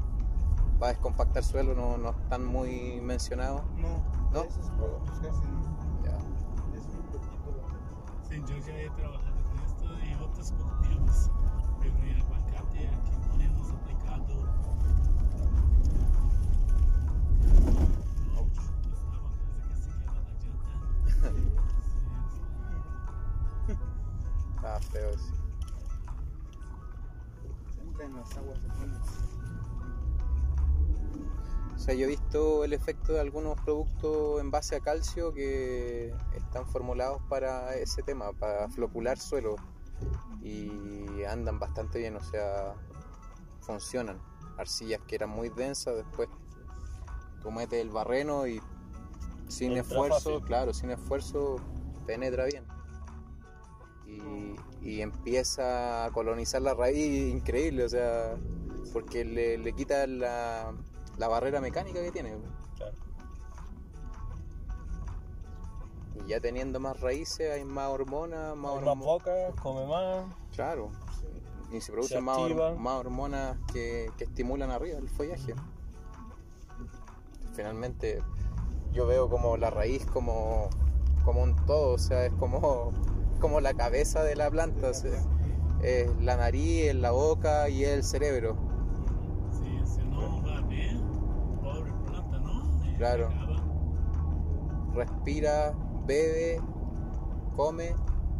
para 0.78 0.92
descompactar 0.92 1.42
suelo, 1.42 1.74
no, 1.74 1.96
no 1.96 2.10
están 2.10 2.44
muy 2.44 3.00
mencionados. 3.00 3.62
no, 3.78 3.88
¿No? 4.32 4.42
esos 4.44 4.68
productos 4.72 5.18
casi 5.20 5.40
no. 5.46 6.04
Ya. 6.04 6.16
Es 6.76 6.86
muy 6.92 7.02
poquito 7.10 7.50
lo 7.56 7.66
que 7.66 7.76
Sim, 8.28 8.44
eu 8.52 8.60
já 8.60 8.72
he 8.76 8.90
trabajado 8.90 9.36
Esto 9.64 9.84
y 10.04 10.14
otros 10.22 10.52
cultivos. 10.52 11.30
Pero 11.80 11.94
el 12.04 12.20
aguacate 12.20 12.88
aquí 12.88 13.38
no 13.38 13.42
hemos 13.44 13.70
aplicado. 13.70 14.34
Está 24.56 24.80
feo 24.80 25.10
eso. 25.10 25.34
Siempre 27.72 28.06
en 28.06 28.16
las 28.16 28.36
aguas 28.36 28.58
se 28.58 28.68
ponen. 28.68 29.00
O 31.74 31.78
sea, 31.78 31.94
yo 31.94 32.06
he 32.06 32.08
visto 32.08 32.64
el 32.64 32.72
efecto 32.72 33.12
de 33.12 33.20
algunos 33.20 33.60
productos 33.60 34.40
en 34.40 34.50
base 34.50 34.76
a 34.76 34.80
calcio 34.80 35.32
que 35.32 36.12
están 36.34 36.66
formulados 36.66 37.22
para 37.28 37.76
ese 37.76 38.02
tema, 38.02 38.32
para 38.32 38.68
flocular 38.68 39.18
suelo. 39.18 39.56
Y 40.42 41.22
andan 41.24 41.58
bastante 41.58 41.98
bien, 41.98 42.16
o 42.16 42.22
sea, 42.22 42.74
funcionan. 43.60 44.20
Arcillas 44.58 45.00
que 45.06 45.16
eran 45.16 45.30
muy 45.30 45.48
densas, 45.50 45.96
después 45.96 46.28
tú 47.42 47.50
metes 47.50 47.80
el 47.80 47.90
barreno 47.90 48.46
y 48.46 48.60
sin 49.48 49.72
Entra 49.76 49.82
esfuerzo, 49.82 50.30
fácil. 50.30 50.44
claro, 50.46 50.74
sin 50.74 50.90
esfuerzo 50.90 51.56
penetra 52.06 52.44
bien. 52.46 52.64
Y, 54.06 54.56
y 54.88 55.00
empieza 55.02 56.04
a 56.04 56.10
colonizar 56.10 56.62
la 56.62 56.74
raíz 56.74 57.32
increíble, 57.32 57.84
o 57.84 57.88
sea, 57.88 58.36
porque 58.92 59.24
le, 59.24 59.58
le 59.58 59.72
quita 59.72 60.06
la, 60.06 60.72
la 61.18 61.28
barrera 61.28 61.60
mecánica 61.60 62.00
que 62.02 62.12
tiene. 62.12 62.36
Claro. 62.76 62.96
Y 66.24 66.28
ya 66.28 66.40
teniendo 66.40 66.80
más 66.80 67.00
raíces 67.00 67.50
hay 67.52 67.64
más 67.64 67.88
hormonas, 67.88 68.56
más 68.56 68.78
Hay 68.78 68.84
más 68.84 69.54
come 69.62 69.86
más. 69.86 70.24
Claro. 70.54 70.90
Y 71.72 71.80
se 71.80 71.90
producen 71.92 72.18
Se 72.18 72.22
más, 72.22 72.38
hor- 72.38 72.76
más 72.78 72.94
hormonas 73.00 73.58
que, 73.72 74.10
que 74.16 74.24
estimulan 74.24 74.70
arriba 74.70 74.98
el 74.98 75.08
follaje. 75.08 75.54
Finalmente 77.54 78.22
yo 78.96 79.06
veo 79.06 79.28
como 79.28 79.58
la 79.58 79.68
raíz 79.68 80.06
como, 80.06 80.70
como 81.22 81.42
un 81.42 81.54
todo, 81.66 81.92
o 81.92 81.98
sea, 81.98 82.24
es 82.24 82.32
como, 82.32 82.90
como 83.40 83.60
la 83.60 83.74
cabeza 83.74 84.22
de 84.22 84.34
la 84.34 84.50
planta. 84.50 84.90
es 85.82 86.08
la 86.20 86.36
nariz, 86.36 86.86
es 86.86 86.94
la 86.94 87.10
boca 87.10 87.68
y 87.68 87.84
es 87.84 87.90
el 87.90 88.02
cerebro. 88.02 88.56
Sí, 89.52 89.78
si 89.84 90.02
no 90.08 90.42
va 90.42 90.62
bien, 90.62 91.02
pobre 91.62 91.92
planta, 92.06 92.38
¿no? 92.38 92.96
Claro. 92.96 93.28
Respira, 94.94 95.74
bebe, 96.06 96.58
come 97.54 97.94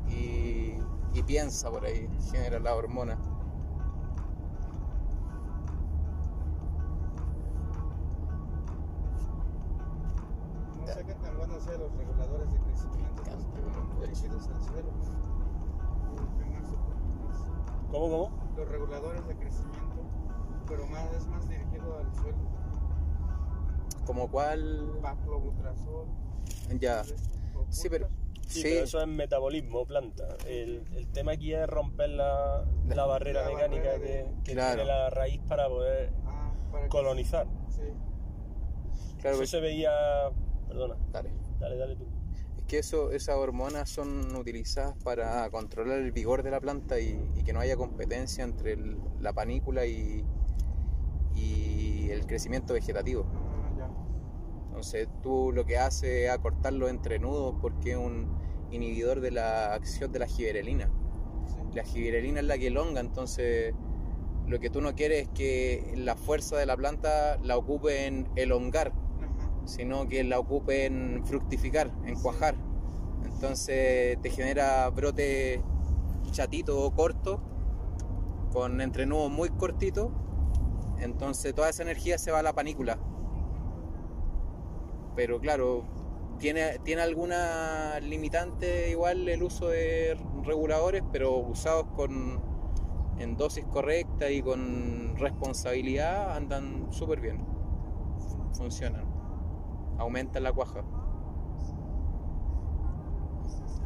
y, 0.08 0.78
y 1.12 1.22
piensa 1.26 1.70
por 1.70 1.84
ahí, 1.84 2.08
genera 2.32 2.58
la 2.60 2.74
hormona. 2.74 3.18
Sean 11.66 11.80
los 11.80 11.92
reguladores 11.96 12.52
de 12.52 12.58
crecimiento 12.60 13.22
dirigidos 14.00 14.48
al 14.48 14.62
suelo. 14.62 14.90
¿Cómo, 17.90 18.08
cómo? 18.10 18.30
Los 18.56 18.68
reguladores 18.68 19.26
de 19.28 19.36
crecimiento, 19.36 20.02
pero 20.68 20.86
más 20.88 21.12
es 21.14 21.26
más 21.26 21.48
dirigido 21.48 21.98
al 21.98 22.14
suelo. 22.14 22.36
Como 24.04 24.30
cual... 24.30 24.98
Paclobutrazol. 25.02 26.06
Ya. 26.80 27.02
o 27.54 27.66
Sí, 27.70 27.88
pero... 27.88 28.08
Sí, 28.46 28.60
Sí, 28.60 28.62
pero 28.62 28.84
eso 28.84 29.00
es 29.00 29.08
metabolismo, 29.08 29.84
planta. 29.86 30.24
El, 30.46 30.84
el 30.94 31.08
tema 31.08 31.32
aquí 31.32 31.52
es 31.52 31.66
romper 31.68 32.10
la, 32.10 32.64
la 32.86 33.04
barrera 33.04 33.42
La 33.42 33.48
mecánica 33.48 33.88
barrera 33.92 33.98
de- 33.98 34.34
que, 34.36 34.42
que 34.44 34.52
Claro. 34.52 34.74
tiene 34.76 34.88
la 34.88 35.10
raíz 35.10 35.40
para 35.48 35.66
poder 35.68 36.12
Ah, 36.24 36.52
para 36.70 36.84
que- 36.84 36.88
colonizar. 36.88 37.48
Sí. 37.70 37.82
claro, 39.20 39.34
Eso 39.34 39.40
que- 39.40 39.46
se 39.48 39.60
veía. 39.60 39.90
Perdona, 40.68 40.94
dale. 41.10 41.30
Dale, 41.60 41.76
dale 41.76 41.96
tú. 41.96 42.04
Es 42.58 42.64
que 42.64 42.78
eso, 42.78 43.10
esas 43.12 43.36
hormonas 43.36 43.88
son 43.88 44.34
utilizadas 44.36 44.94
para 45.04 45.48
controlar 45.50 45.98
el 45.98 46.12
vigor 46.12 46.42
de 46.42 46.50
la 46.50 46.60
planta 46.60 46.98
y, 47.00 47.18
y 47.34 47.44
que 47.44 47.52
no 47.52 47.60
haya 47.60 47.76
competencia 47.76 48.44
entre 48.44 48.72
el- 48.72 48.98
la 49.20 49.32
panícula 49.32 49.86
y, 49.86 50.24
y 51.34 52.10
el 52.10 52.26
crecimiento 52.26 52.74
vegetativo. 52.74 53.26
Ah. 53.80 53.88
Entonces 54.68 55.08
tú 55.22 55.52
lo 55.52 55.64
que 55.64 55.78
haces 55.78 56.24
es 56.24 56.30
acortar 56.30 56.72
los 56.72 56.90
entrenudos 56.90 57.54
porque 57.60 57.92
es 57.92 57.96
un 57.96 58.28
inhibidor 58.70 59.20
de 59.20 59.30
la 59.30 59.74
acción 59.74 60.12
de 60.12 60.18
la 60.18 60.26
giberelina. 60.26 60.90
Sí. 61.46 61.56
La 61.74 61.84
giberelina 61.84 62.40
es 62.40 62.46
la 62.46 62.58
que 62.58 62.66
elonga, 62.66 63.00
entonces 63.00 63.74
lo 64.46 64.58
que 64.60 64.70
tú 64.70 64.80
no 64.80 64.94
quieres 64.94 65.22
es 65.22 65.28
que 65.28 65.94
la 65.96 66.16
fuerza 66.16 66.56
de 66.56 66.66
la 66.66 66.76
planta 66.76 67.38
la 67.42 67.56
ocupe 67.56 68.06
en 68.06 68.28
elongar. 68.36 68.92
Sino 69.66 70.08
que 70.08 70.24
la 70.24 70.38
ocupe 70.38 70.86
en 70.86 71.22
fructificar, 71.24 71.90
en 72.04 72.18
cuajar. 72.20 72.54
Entonces 73.24 74.20
te 74.22 74.30
genera 74.30 74.88
brote 74.90 75.62
chatito 76.30 76.82
o 76.82 76.94
corto, 76.94 77.40
con 78.52 78.80
entrenudos 78.80 79.30
muy 79.30 79.50
cortitos. 79.50 80.10
Entonces 80.98 81.54
toda 81.54 81.68
esa 81.68 81.82
energía 81.82 82.18
se 82.18 82.30
va 82.30 82.38
a 82.38 82.42
la 82.42 82.54
panícula. 82.54 82.98
Pero 85.14 85.40
claro, 85.40 85.84
tiene, 86.38 86.78
tiene 86.80 87.02
alguna 87.02 88.00
limitante 88.00 88.90
igual 88.90 89.28
el 89.28 89.42
uso 89.42 89.68
de 89.68 90.16
reguladores, 90.44 91.02
pero 91.12 91.36
usados 91.36 91.86
con 91.96 92.40
en 93.18 93.36
dosis 93.36 93.64
correcta 93.64 94.30
y 94.30 94.42
con 94.42 95.16
responsabilidad 95.16 96.36
andan 96.36 96.86
súper 96.90 97.20
bien. 97.20 97.38
Funcionan. 98.52 99.15
Aumentan 99.98 100.42
la 100.42 100.52
cuaja. 100.52 100.82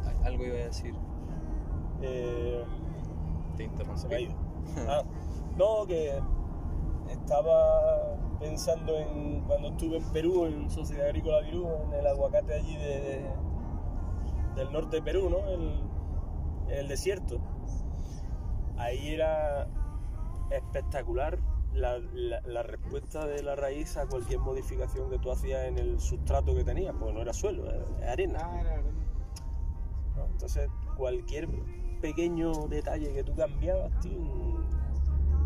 Al- 0.05 0.25
Algo 0.25 0.45
iba 0.45 0.55
a 0.55 0.65
decir. 0.65 0.93
Eh, 2.01 2.63
Te 3.57 3.63
interrumpí. 3.63 4.29
Ah, 4.87 5.03
no, 5.57 5.85
que 5.87 6.21
estaba 7.09 8.15
pensando 8.39 8.95
en 8.97 9.41
cuando 9.41 9.69
estuve 9.69 9.97
en 9.97 10.03
Perú, 10.11 10.45
en 10.45 10.69
Sociedad 10.69 11.07
Agrícola 11.07 11.41
Virú, 11.41 11.67
en 11.87 11.93
el 11.93 12.07
aguacate 12.07 12.53
allí 12.53 12.75
de, 12.77 13.25
del 14.55 14.71
norte 14.71 14.97
de 14.97 15.01
Perú, 15.01 15.29
¿no? 15.31 15.39
El, 15.49 15.81
el 16.69 16.87
desierto. 16.87 17.39
Ahí 18.77 19.09
era 19.09 19.67
espectacular 20.51 21.39
la, 21.73 21.97
la- 22.13 22.41
la 22.41 22.63
respuesta 22.63 23.25
de 23.25 23.43
la 23.43 23.55
raíz 23.55 23.97
a 23.97 24.05
cualquier 24.07 24.39
modificación 24.39 25.09
que 25.09 25.19
tú 25.19 25.31
hacías 25.31 25.65
en 25.65 25.77
el 25.77 25.99
sustrato 25.99 26.53
que 26.55 26.63
tenías, 26.63 26.93
porque 26.97 27.13
no 27.13 27.21
era 27.21 27.33
suelo, 27.33 27.65
era 27.71 28.11
arena. 28.11 28.39
Ah, 28.43 28.59
era 28.61 28.73
arena. 28.73 28.89
¿no? 30.17 30.25
Entonces, 30.25 30.69
cualquier 30.97 31.47
pequeño 32.01 32.51
detalle 32.67 33.13
que 33.13 33.23
tú 33.23 33.33
cambiabas, 33.35 33.91
tío, 33.99 34.19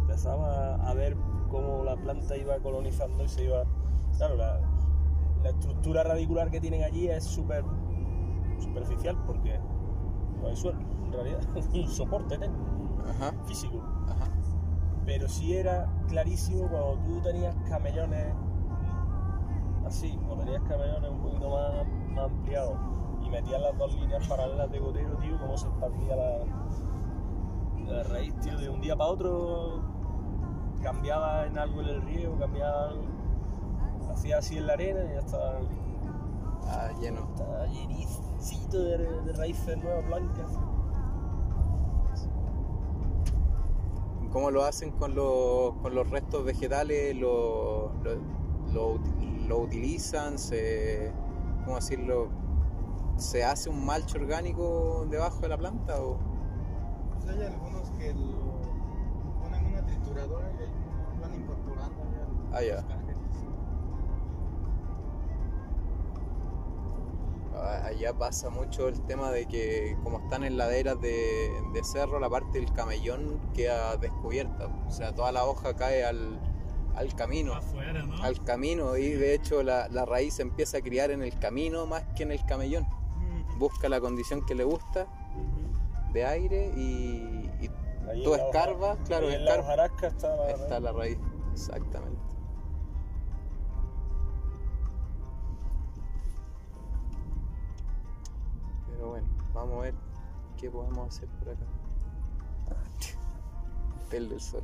empezaba 0.01 0.75
a 0.75 0.93
ver 0.93 1.15
cómo 1.49 1.83
la 1.83 1.95
planta 1.97 2.35
iba 2.37 2.57
colonizando 2.59 3.23
y 3.23 3.27
se 3.27 3.45
iba. 3.45 3.63
Claro, 4.17 4.35
la, 4.35 4.59
la 5.43 5.49
estructura 5.49 6.03
radicular 6.03 6.49
que 6.49 6.59
tienen 6.59 6.83
allí 6.83 7.07
es 7.09 7.23
súper 7.23 7.63
superficial 8.59 9.17
porque 9.25 9.59
no 10.41 10.47
hay 10.47 10.55
suelo, 10.55 10.79
en 10.79 11.11
realidad, 11.11 11.41
un 11.73 11.87
soporte 11.89 12.37
técnico, 12.37 12.63
Ajá, 13.09 13.33
físico. 13.45 13.81
Pero 15.05 15.27
sí 15.27 15.55
era 15.55 15.87
clarísimo 16.07 16.67
cuando 16.67 16.97
tú 17.05 17.21
tenías 17.21 17.55
camellones 17.69 18.33
así, 19.85 20.17
o 20.29 20.35
tenías 20.35 20.61
camellones 20.63 21.11
un 21.11 21.19
poquito 21.21 21.49
más, 21.49 21.87
más 22.09 22.25
ampliados 22.25 22.77
y 23.23 23.29
metías 23.29 23.61
las 23.61 23.77
dos 23.77 23.93
líneas 23.95 24.27
paralelas 24.27 24.71
de 24.71 24.79
gotero, 24.79 25.15
tío, 25.17 25.37
cómo 25.39 25.57
se 25.57 25.67
expandía 25.67 26.15
la, 26.15 26.37
la 27.87 28.03
raíz, 28.03 28.33
tío, 28.39 28.57
de 28.57 28.69
un 28.69 28.81
día 28.81 28.95
para 28.95 29.09
otro 29.11 29.83
cambiaba 30.81 31.45
en 31.45 31.57
algo 31.57 31.81
en 31.81 31.87
el 31.87 32.01
riego, 32.01 32.37
cambiaba 32.37 32.89
algo, 32.89 33.03
hacía 34.11 34.37
así 34.39 34.57
en 34.57 34.67
la 34.67 34.73
arena 34.73 35.01
y 35.03 35.13
ya 35.13 35.19
estaba, 35.19 35.59
Ah, 36.67 36.89
lleno. 36.99 37.27
estaba 37.31 37.67
llenicito 37.67 38.79
de, 38.79 38.97
de 38.97 39.33
raíces 39.33 39.77
nuevas 39.77 40.03
blancas. 40.07 40.51
¿Cómo 44.35 44.51
lo 44.51 44.65
hacen 44.65 44.91
con 44.91 45.15
los, 45.15 45.75
con 45.81 45.95
los 45.95 46.09
restos 46.09 46.43
vegetales? 46.43 47.15
¿Lo, 47.15 47.93
lo, 48.03 48.15
lo 48.73 48.95
ut- 48.95 49.47
lo 49.47 49.59
utilizan? 49.59 50.37
Se, 50.37 51.13
¿Cómo 51.63 51.77
decirlo? 51.77 52.27
¿Se 53.15 53.45
hace 53.45 53.69
un 53.69 53.85
malcho 53.85 54.17
orgánico 54.17 55.07
debajo 55.09 55.39
de 55.39 55.47
la 55.47 55.57
planta? 55.57 56.01
O? 56.01 56.17
Pues 57.13 57.29
hay 57.33 57.43
algunos 57.45 57.89
que 57.91 58.13
lo 58.13 58.59
ponen 59.41 59.67
en 59.67 59.71
una 59.71 59.85
trituradora 59.85 60.51
y 60.51 60.63
ahí 60.63 61.19
van 61.21 61.33
incorporando 61.33 62.03
ya 62.51 62.57
Ah, 62.57 62.61
ya. 62.61 62.83
Allá 67.65 68.13
pasa 68.13 68.49
mucho 68.49 68.87
el 68.87 69.01
tema 69.05 69.31
de 69.31 69.45
que 69.47 69.97
como 70.03 70.19
están 70.19 70.43
en 70.43 70.57
laderas 70.57 70.99
de, 71.01 71.49
de 71.73 71.83
cerro, 71.83 72.19
la 72.19 72.29
parte 72.29 72.59
del 72.59 72.71
camellón 72.73 73.39
queda 73.53 73.97
descubierta. 73.97 74.67
O 74.87 74.91
sea, 74.91 75.13
toda 75.13 75.31
la 75.31 75.45
hoja 75.45 75.75
cae 75.75 76.03
al, 76.05 76.39
al 76.95 77.15
camino. 77.15 77.53
Afuera, 77.53 78.03
¿no? 78.03 78.21
Al 78.23 78.43
camino 78.43 78.97
y 78.97 79.09
de 79.11 79.33
hecho 79.33 79.63
la, 79.63 79.87
la 79.89 80.05
raíz 80.05 80.35
se 80.35 80.41
empieza 80.41 80.77
a 80.77 80.81
criar 80.81 81.11
en 81.11 81.21
el 81.23 81.37
camino 81.39 81.85
más 81.85 82.03
que 82.15 82.23
en 82.23 82.31
el 82.31 82.45
camellón. 82.45 82.83
Ujú, 82.83 83.57
Busca 83.59 83.89
la 83.89 83.99
condición 83.99 84.45
que 84.45 84.55
le 84.55 84.63
gusta 84.63 85.07
de 86.13 86.25
aire 86.25 86.71
y, 86.77 87.49
y 87.61 87.69
tú 88.23 88.35
escarbas, 88.35 88.97
claro, 89.05 89.29
en 89.29 89.43
la 89.43 89.55
escarbas, 89.55 89.65
hojarasca 89.65 90.07
está 90.07 90.35
la- 90.35 90.51
está 90.51 90.79
la 90.79 90.91
raíz, 90.93 91.17
exactamente. 91.51 92.21
Vamos 99.65 99.79
a 99.79 99.83
ver 99.83 99.93
qué 100.57 100.69
podemos 100.69 101.07
hacer 101.15 101.27
por 101.29 101.49
acá. 101.49 101.65
El 104.11 104.29
del 104.29 104.39
sol. 104.41 104.63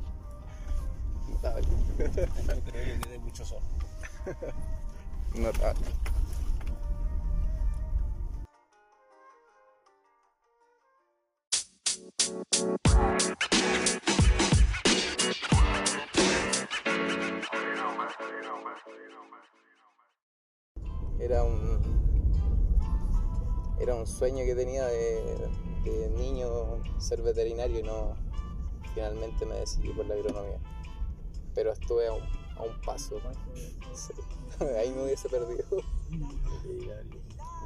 Notable, 1.28 1.66
No 1.68 2.04
creo 2.06 2.64
que 2.72 3.00
quede 3.00 3.18
mucho 3.18 3.44
sol. 3.44 3.60
notable. 5.34 5.86
Sueño 24.22 24.44
que 24.44 24.54
tenía 24.54 24.86
de, 24.86 25.20
de 25.82 26.08
niño 26.10 26.80
ser 26.98 27.22
veterinario 27.22 27.80
y 27.80 27.82
no 27.82 28.14
finalmente 28.94 29.44
me 29.44 29.56
decidí 29.56 29.88
por 29.88 30.06
la 30.06 30.14
agronomía. 30.14 30.60
Pero 31.56 31.72
estuve 31.72 32.06
a 32.06 32.12
un, 32.12 32.22
a 32.56 32.62
un 32.62 32.80
paso. 32.82 33.20
Sí. 33.52 34.12
Ahí 34.78 34.92
me 34.92 35.02
hubiese 35.02 35.28
perdido 35.28 35.66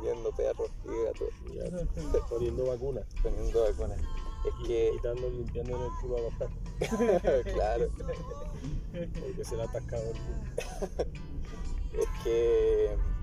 viendo 0.00 0.30
perros 0.32 0.70
y 0.86 1.56
gatos 1.58 1.88
poniendo 2.30 2.64
vacunas. 2.64 3.04
poniendo 3.22 3.62
vacunas. 3.62 4.00
Es 4.00 4.66
que, 4.66 4.92
quitando, 4.94 5.28
limpiando 5.28 5.84
el 5.84 5.92
culo 6.00 6.16
a 6.16 6.20
los 6.22 7.42
claro, 7.52 7.88
Porque 8.00 9.44
se 9.44 9.56
le 9.56 9.62
ha 9.62 9.64
atascado 9.66 10.04
el 10.04 10.16
culo. 11.02 12.02
es 12.02 12.08
que 12.24 13.15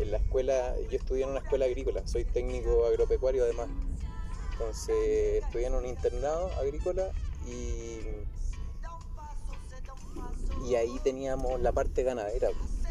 en 0.00 0.10
la 0.10 0.16
escuela, 0.16 0.74
yo 0.90 0.98
estudié 0.98 1.24
en 1.24 1.30
una 1.30 1.40
escuela 1.40 1.66
agrícola, 1.66 2.06
soy 2.06 2.24
técnico 2.24 2.86
agropecuario 2.86 3.44
además. 3.44 3.68
Entonces 4.52 5.42
estudié 5.42 5.66
en 5.66 5.74
un 5.74 5.86
internado 5.86 6.50
agrícola 6.58 7.10
y, 7.46 8.00
y 10.66 10.74
ahí 10.74 10.98
teníamos 11.02 11.60
la 11.60 11.72
parte 11.72 12.02
ganadera. 12.02 12.48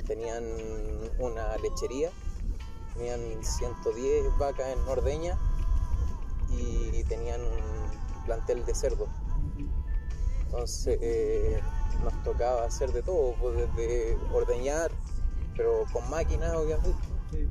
Tenían 0.07 0.43
una 1.19 1.57
lechería, 1.57 2.09
tenían 2.95 3.19
110 3.43 4.37
vacas 4.37 4.67
en 4.67 4.79
ordeña 4.87 5.37
y 6.49 7.03
tenían 7.03 7.41
un 7.41 8.25
plantel 8.25 8.65
de 8.65 8.75
cerdos. 8.75 9.09
Entonces 10.45 10.97
eh, 11.01 11.61
nos 12.03 12.23
tocaba 12.23 12.65
hacer 12.65 12.91
de 12.91 13.03
todo, 13.03 13.35
pues, 13.39 13.55
desde 13.55 14.17
ordeñar, 14.33 14.91
pero 15.59 15.83
con 15.91 16.09
máquinas 16.09 16.55
obviamente. 16.55 16.97
Sí. 17.31 17.45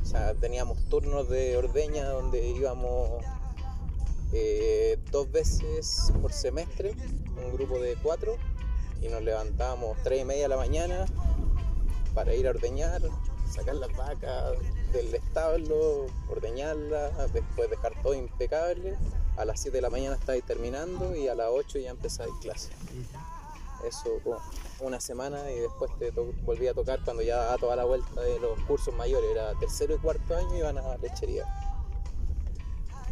O 0.00 0.06
sea, 0.06 0.32
teníamos 0.34 0.78
turnos 0.88 1.28
de 1.28 1.56
ordeña 1.56 2.08
donde 2.08 2.46
íbamos 2.50 3.20
eh, 4.32 4.96
dos 5.10 5.30
veces 5.32 6.12
por 6.22 6.32
semestre, 6.32 6.94
un 7.44 7.52
grupo 7.52 7.80
de 7.80 7.96
cuatro, 7.96 8.36
y 9.02 9.08
nos 9.08 9.22
levantábamos 9.22 9.98
tres 10.04 10.22
y 10.22 10.24
media 10.24 10.42
de 10.42 10.48
la 10.50 10.56
mañana 10.56 11.04
para 12.14 12.32
ir 12.32 12.46
a 12.46 12.50
ordeñar, 12.50 13.02
sacar 13.52 13.74
las 13.74 13.90
vacas 13.96 14.52
del 14.92 15.12
establo, 15.12 16.06
ordeñarlas, 16.30 17.32
después 17.32 17.68
dejar 17.70 17.92
todo 18.04 18.14
impecable. 18.14 18.94
A 19.36 19.44
las 19.44 19.60
7 19.60 19.76
de 19.76 19.82
la 19.82 19.90
mañana 19.90 20.14
estáis 20.14 20.44
terminando 20.44 21.14
y 21.14 21.28
a 21.28 21.34
las 21.34 21.48
8 21.50 21.78
ya 21.80 21.90
empezáis 21.90 22.32
clase. 22.40 22.70
Eso 23.84 24.20
una 24.80 25.00
semana 25.00 25.50
y 25.50 25.60
después 25.60 25.90
te 25.98 26.10
volví 26.10 26.66
a 26.66 26.74
tocar 26.74 27.02
cuando 27.04 27.22
ya 27.22 27.36
daba 27.36 27.58
toda 27.58 27.76
la 27.76 27.84
vuelta 27.84 28.20
de 28.20 28.40
los 28.40 28.58
cursos 28.60 28.94
mayores, 28.94 29.30
era 29.30 29.54
tercero 29.58 29.94
y 29.94 29.98
cuarto 29.98 30.36
año 30.36 30.56
iban 30.56 30.78
a 30.78 30.96
lechería. 30.98 31.44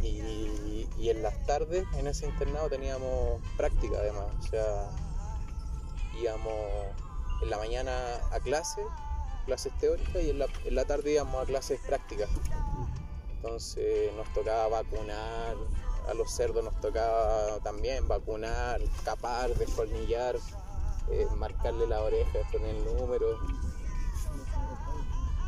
Y, 0.01 0.87
y 0.99 1.09
en 1.09 1.23
las 1.23 1.41
tardes 1.45 1.85
en 1.95 2.07
ese 2.07 2.27
internado 2.27 2.69
teníamos 2.69 3.41
práctica 3.55 3.97
además, 3.97 4.25
o 4.39 4.41
sea, 4.43 4.89
íbamos 6.19 6.53
en 7.41 7.49
la 7.49 7.57
mañana 7.57 7.91
a 8.31 8.39
clase, 8.39 8.81
clases 9.45 9.75
teóricas 9.77 10.21
y 10.23 10.31
en 10.31 10.39
la, 10.39 10.47
en 10.65 10.75
la 10.75 10.85
tarde 10.85 11.13
íbamos 11.13 11.41
a 11.41 11.45
clases 11.45 11.79
prácticas. 11.81 12.29
Entonces 13.35 14.13
nos 14.15 14.31
tocaba 14.33 14.67
vacunar, 14.67 15.55
a 16.07 16.13
los 16.13 16.31
cerdos 16.31 16.63
nos 16.63 16.79
tocaba 16.79 17.59
también 17.63 18.07
vacunar, 18.07 18.81
capar, 19.03 19.53
descolmillar, 19.55 20.35
eh, 21.09 21.27
marcarle 21.35 21.87
la 21.87 22.01
oreja 22.01 22.39
con 22.51 22.63
el 22.63 22.83
número. 22.85 23.37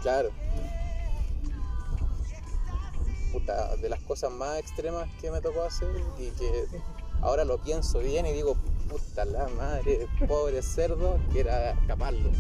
Claro. 0.01 0.29
Puta, 3.31 3.75
de 3.77 3.89
las 3.89 4.01
cosas 4.03 4.31
más 4.31 4.57
extremas 4.57 5.07
que 5.21 5.31
me 5.31 5.39
tocó 5.41 5.63
hacer 5.63 5.89
y 6.17 6.29
que 6.31 6.65
ahora 7.21 7.45
lo 7.45 7.57
pienso 7.59 7.99
bien 7.99 8.25
y 8.25 8.31
digo, 8.31 8.55
puta 8.89 9.25
la 9.25 9.47
madre, 9.49 10.07
pobre 10.27 10.61
cerdo, 10.61 11.19
que 11.31 11.41
era 11.41 11.75
caparlo. 11.87 12.31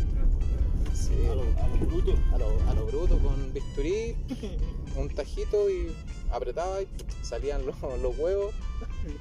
Sí, 1.07 1.13
A 1.27 1.35
lo, 1.35 1.41
a 1.41 1.67
lo 1.67 1.85
bruto. 1.85 2.13
a 2.33 2.37
lo, 2.37 2.69
a 2.69 2.73
lo 2.73 2.85
bruto 2.85 3.17
con 3.19 3.53
bisturí, 3.53 4.15
un 4.97 5.09
tajito 5.09 5.69
y 5.69 5.95
apretaba 6.31 6.81
y 6.81 6.87
salían 7.23 7.65
los, 7.65 7.75
los 8.01 8.17
huevos 8.17 8.53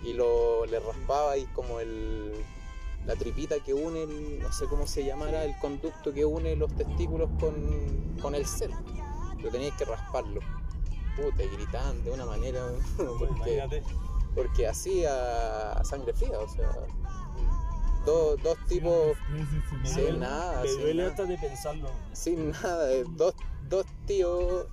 y 0.02 0.12
lo, 0.12 0.66
le 0.66 0.80
raspaba 0.80 1.36
y 1.36 1.44
como 1.46 1.78
el, 1.80 2.32
la 3.06 3.14
tripita 3.14 3.60
que 3.60 3.72
une, 3.74 4.02
el- 4.02 4.40
no 4.40 4.52
sé 4.52 4.66
cómo 4.66 4.86
se 4.86 5.04
llamará, 5.04 5.44
el 5.44 5.56
conducto 5.58 6.12
que 6.12 6.24
une 6.24 6.56
los 6.56 6.74
testículos 6.74 7.30
con, 7.40 7.54
con 8.20 8.34
el 8.34 8.44
cerdo. 8.46 8.76
Lo 9.40 9.50
teníais 9.50 9.74
que 9.74 9.84
rasparlo. 9.84 10.40
Puta, 11.16 11.42
y 11.44 11.48
gritaban 11.48 12.02
de 12.04 12.10
una 12.10 12.26
manera, 12.26 12.60
porque, 13.18 13.82
porque 14.34 14.66
así 14.66 15.04
a, 15.04 15.72
a 15.72 15.84
sangre 15.84 16.12
fría, 16.12 16.38
o 16.40 16.48
sea, 16.48 16.70
dos, 18.08 18.42
dos 18.42 18.58
tipos 18.66 19.16
Sí, 19.84 19.94
Sí, 19.94 20.02
nada, 20.18 20.62
Me 20.62 20.68
sí, 20.68 20.74
duele 20.80 20.94
nada. 21.02 21.10
hasta 21.10 21.24
de 21.24 21.38
pensarlo. 21.38 21.90
sin 22.12 22.50
nada, 22.50 22.92
eh, 22.92 23.04
dos, 23.10 23.34
dos 23.68 23.86
tíos, 24.06 24.66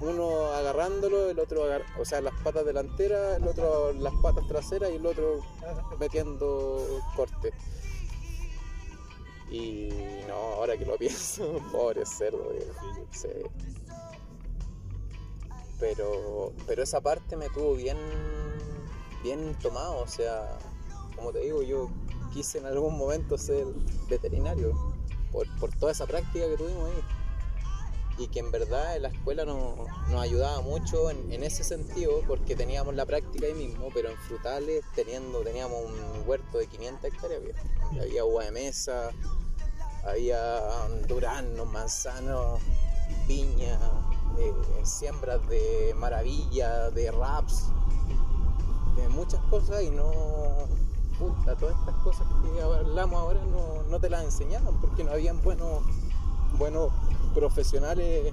uno 0.00 0.46
agarrándolo, 0.46 1.28
el 1.30 1.38
otro 1.38 1.64
agar- 1.64 1.84
o 1.98 2.04
sea, 2.04 2.20
las 2.20 2.34
patas 2.42 2.64
delanteras, 2.64 3.36
el 3.38 3.46
otro 3.46 3.92
las 3.92 4.14
patas 4.22 4.46
traseras 4.48 4.90
y 4.90 4.96
el 4.96 5.04
otro 5.06 5.40
metiendo 5.98 7.00
corte. 7.16 7.52
Y 9.50 9.88
no, 10.28 10.34
ahora 10.34 10.76
que 10.78 10.86
lo 10.86 10.96
pienso, 10.96 11.58
pobre 11.72 12.06
cerdo, 12.06 12.48
viejo. 12.50 13.06
Sí. 13.10 13.28
Pero, 15.78 16.52
pero 16.66 16.82
esa 16.82 17.00
parte 17.00 17.36
me 17.36 17.48
tuvo 17.48 17.74
bien, 17.74 17.96
bien 19.22 19.54
tomado, 19.62 19.98
o 19.98 20.06
sea, 20.06 20.58
como 21.16 21.32
te 21.32 21.40
digo, 21.40 21.62
yo 21.62 21.88
quise 22.32 22.58
en 22.58 22.66
algún 22.66 22.96
momento 22.96 23.36
ser 23.38 23.66
veterinario 24.08 24.72
por, 25.32 25.46
por 25.58 25.70
toda 25.72 25.92
esa 25.92 26.06
práctica 26.06 26.46
que 26.46 26.56
tuvimos 26.56 26.90
ahí. 26.90 27.02
Y 28.18 28.28
que 28.28 28.40
en 28.40 28.50
verdad 28.50 28.98
la 29.00 29.08
escuela 29.08 29.44
no- 29.46 29.86
nos 30.10 30.20
ayudaba 30.20 30.60
mucho 30.60 31.10
en, 31.10 31.42
ese 31.42 31.64
sentido 31.64 32.20
porque 32.26 32.54
teníamos 32.54 32.94
la 32.94 33.06
práctica 33.06 33.46
ahí 33.46 33.54
mismo, 33.54 33.88
pero 33.94 34.10
en 34.10 34.16
frutales 34.18 34.84
teniendo, 34.94 35.40
teníamos 35.40 35.78
un 35.84 36.28
huerto 36.28 36.58
de 36.58 36.66
500 36.66 37.04
hectáreas, 37.04 37.40
había 37.98 38.24
uva 38.26 38.44
de 38.44 38.50
mesa, 38.52 39.10
había 40.04 40.40
duranos, 41.08 41.66
manzanos, 41.66 42.60
piña, 43.26 43.78
eh, 44.38 44.52
siembras 44.84 45.46
de 45.48 45.94
maravilla, 45.96 46.90
de 46.90 47.10
raps, 47.10 47.68
de 48.96 49.08
muchas 49.08 49.40
cosas 49.44 49.82
y 49.82 49.90
no, 49.90 50.12
puta, 51.20 51.54
todas 51.56 51.78
estas 51.78 51.94
cosas 52.02 52.26
que 52.42 52.60
hablamos 52.62 53.20
ahora 53.20 53.40
no, 53.44 53.82
no 53.88 54.00
te 54.00 54.10
las 54.10 54.24
enseñaban 54.24 54.74
porque 54.80 55.04
no 55.04 55.12
habían 55.12 55.40
buenos, 55.42 55.82
buenos 56.58 56.90
profesionales 57.34 58.32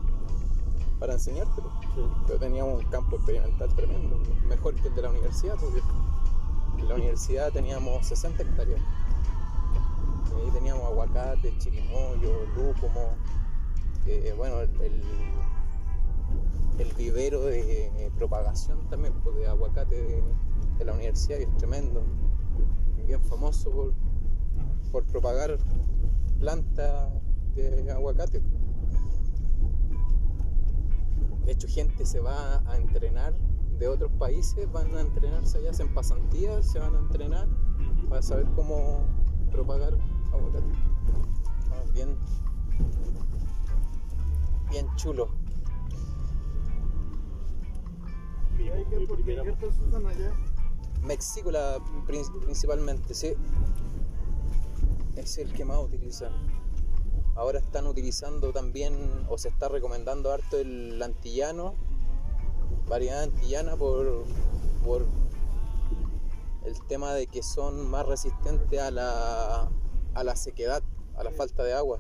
para 1.00 1.14
enseñártelo. 1.14 1.70
Pero 2.26 2.40
teníamos 2.40 2.84
un 2.84 2.90
campo 2.90 3.18
experimental 3.18 3.70
tremendo, 3.76 4.18
mejor 4.48 4.74
que 4.76 4.88
el 4.88 4.96
de 4.96 5.02
la 5.02 5.10
universidad, 5.10 5.56
porque 5.60 5.82
en 6.80 6.88
la 6.88 6.96
universidad 6.96 7.52
teníamos 7.52 8.06
60 8.08 8.42
hectáreas. 8.44 8.82
Y 10.36 10.46
ahí 10.46 10.52
teníamos 10.52 10.84
aguacate, 10.86 11.56
chirimoyo, 11.58 12.46
lúcumo, 12.56 13.10
eh, 14.06 14.34
bueno, 14.38 14.62
el, 14.62 14.82
el- 14.82 15.04
el 16.80 16.94
vivero 16.94 17.42
de 17.42 18.12
propagación 18.18 18.88
también 18.90 19.14
pues, 19.24 19.36
de 19.36 19.48
aguacate 19.48 20.24
de, 20.78 20.86
la 20.86 20.94
universidad, 20.94 21.38
que 21.40 21.44
es 21.46 21.58
tremendo, 21.58 22.04
bien 23.08 23.22
famoso 23.24 23.94
por, 24.92 25.06
propagar 25.06 25.58
plantas 26.40 27.10
de 27.56 27.90
aguacate. 27.92 28.42
De 31.46 31.52
hecho, 31.52 31.68
gente 31.68 32.06
se 32.06 32.20
va 32.20 32.62
a 32.70 32.78
entrenar 32.78 33.34
de 33.80 33.88
otros 33.88 34.12
países, 34.14 34.70
van 34.72 34.94
a 34.96 35.02
entrenarse 35.02 35.58
allá, 35.58 35.72
hacen 35.72 35.94
pasantías, 35.94 36.70
se 36.70 36.80
van 36.80 36.96
a 36.96 37.00
entrenar 37.00 37.48
para 38.10 38.22
saber 38.22 38.46
cómo 38.56 39.06
propagar 39.52 39.98
aguacate. 40.34 40.68
bien, 41.94 42.18
bien 44.70 44.88
chulo. 44.98 45.30
¿Y 48.60 48.70
hay 48.70 48.84
que 48.86 49.08
por 49.08 49.24
qué 49.24 49.68
usan 49.88 50.06
allá? 50.06 50.34
Mexícola 51.04 51.80
principalmente, 52.06 53.14
sí. 53.14 53.34
Es 55.16 55.38
el 55.38 55.52
que 55.54 55.66
más 55.66 55.80
utilizan. 55.80 56.32
Ahora 57.36 57.60
están 57.60 57.88
utilizando 57.88 58.52
también, 58.52 58.96
o 59.30 59.38
se 59.38 59.50
está 59.50 59.70
recomendando 59.70 60.32
harto 60.32 60.58
el 60.58 61.02
antillano, 61.02 61.76
variedad 62.88 63.24
antillana 63.24 63.76
por, 63.76 64.26
por 64.84 65.06
el 66.66 66.82
tema 66.88 67.14
de 67.14 67.28
que 67.28 67.44
son 67.44 67.90
más 67.90 68.06
resistentes 68.06 68.82
a 68.82 68.92
la, 68.92 69.70
a 70.14 70.24
la 70.24 70.36
sequedad, 70.36 70.84
a 71.16 71.24
la 71.24 71.32
falta 71.32 71.64
de 71.64 71.74
agua. 71.74 72.00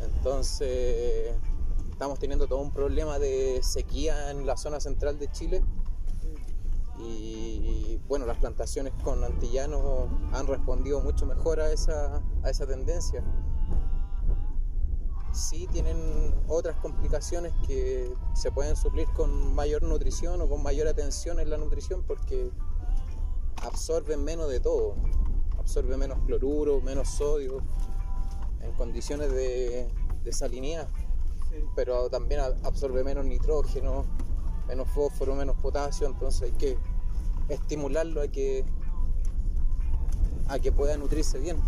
Entonces 0.00 1.34
estamos 1.90 2.18
teniendo 2.18 2.46
todo 2.46 2.60
un 2.60 2.72
problema 2.72 3.18
de 3.18 3.60
sequía 3.62 4.30
en 4.30 4.46
la 4.46 4.56
zona 4.56 4.80
central 4.80 5.18
de 5.18 5.30
Chile 5.30 5.62
y 6.98 8.00
bueno, 8.08 8.26
las 8.26 8.36
plantaciones 8.38 8.92
con 9.02 9.24
antillano 9.24 10.08
han 10.32 10.46
respondido 10.46 11.00
mucho 11.00 11.24
mejor 11.26 11.60
a 11.60 11.72
esa, 11.72 12.22
a 12.42 12.50
esa 12.50 12.66
tendencia. 12.66 13.24
Sí 15.32 15.66
tienen 15.72 15.96
otras 16.46 16.76
complicaciones 16.76 17.54
que 17.66 18.12
se 18.34 18.52
pueden 18.52 18.76
suplir 18.76 19.08
con 19.14 19.54
mayor 19.54 19.82
nutrición 19.82 20.42
o 20.42 20.48
con 20.48 20.62
mayor 20.62 20.88
atención 20.88 21.40
en 21.40 21.48
la 21.48 21.56
nutrición 21.56 22.02
porque 22.06 22.50
absorben 23.62 24.22
menos 24.22 24.50
de 24.50 24.60
todo, 24.60 24.94
absorben 25.58 25.98
menos 25.98 26.18
cloruro, 26.26 26.82
menos 26.82 27.08
sodio, 27.08 27.62
en 28.60 28.72
condiciones 28.72 29.32
de, 29.32 29.88
de 30.22 30.32
salinidad, 30.32 30.88
pero 31.74 32.10
también 32.10 32.40
absorbe 32.62 33.02
menos 33.04 33.24
nitrógeno, 33.24 34.04
menos 34.68 34.88
fósforo, 34.88 35.34
menos 35.34 35.56
potasio, 35.56 36.06
entonces 36.06 36.42
hay 36.42 36.52
que 36.52 36.78
estimularlo 37.48 38.22
a 38.22 38.28
que, 38.28 38.64
a 40.48 40.58
que 40.58 40.72
pueda 40.72 40.96
nutrirse 40.96 41.38
bien. 41.38 41.58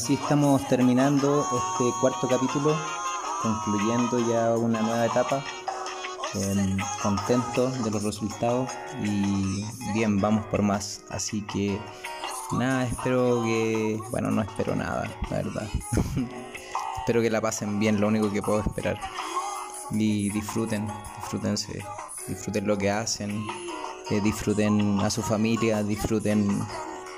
Así 0.00 0.14
estamos 0.14 0.66
terminando 0.66 1.42
este 1.42 2.00
cuarto 2.00 2.26
capítulo, 2.26 2.74
concluyendo 3.42 4.18
ya 4.30 4.56
una 4.56 4.80
nueva 4.80 5.04
etapa. 5.04 5.44
Eh, 6.36 6.76
contento 7.02 7.70
de 7.70 7.90
los 7.90 8.02
resultados 8.02 8.70
y 9.04 9.62
bien, 9.92 10.18
vamos 10.18 10.46
por 10.46 10.62
más. 10.62 11.02
Así 11.10 11.42
que 11.42 11.78
nada, 12.52 12.86
espero 12.86 13.42
que, 13.42 14.00
bueno, 14.10 14.30
no 14.30 14.40
espero 14.40 14.74
nada, 14.74 15.06
la 15.28 15.36
verdad. 15.36 15.68
espero 17.00 17.20
que 17.20 17.28
la 17.28 17.42
pasen 17.42 17.78
bien, 17.78 18.00
lo 18.00 18.08
único 18.08 18.32
que 18.32 18.40
puedo 18.40 18.60
esperar. 18.60 18.98
Y 19.90 20.30
disfruten, 20.30 20.88
disfrútense, 21.16 21.84
disfruten 22.26 22.66
lo 22.66 22.78
que 22.78 22.90
hacen, 22.90 23.46
eh, 24.08 24.20
disfruten 24.22 24.98
a 25.00 25.10
su 25.10 25.20
familia, 25.20 25.82
disfruten 25.82 26.48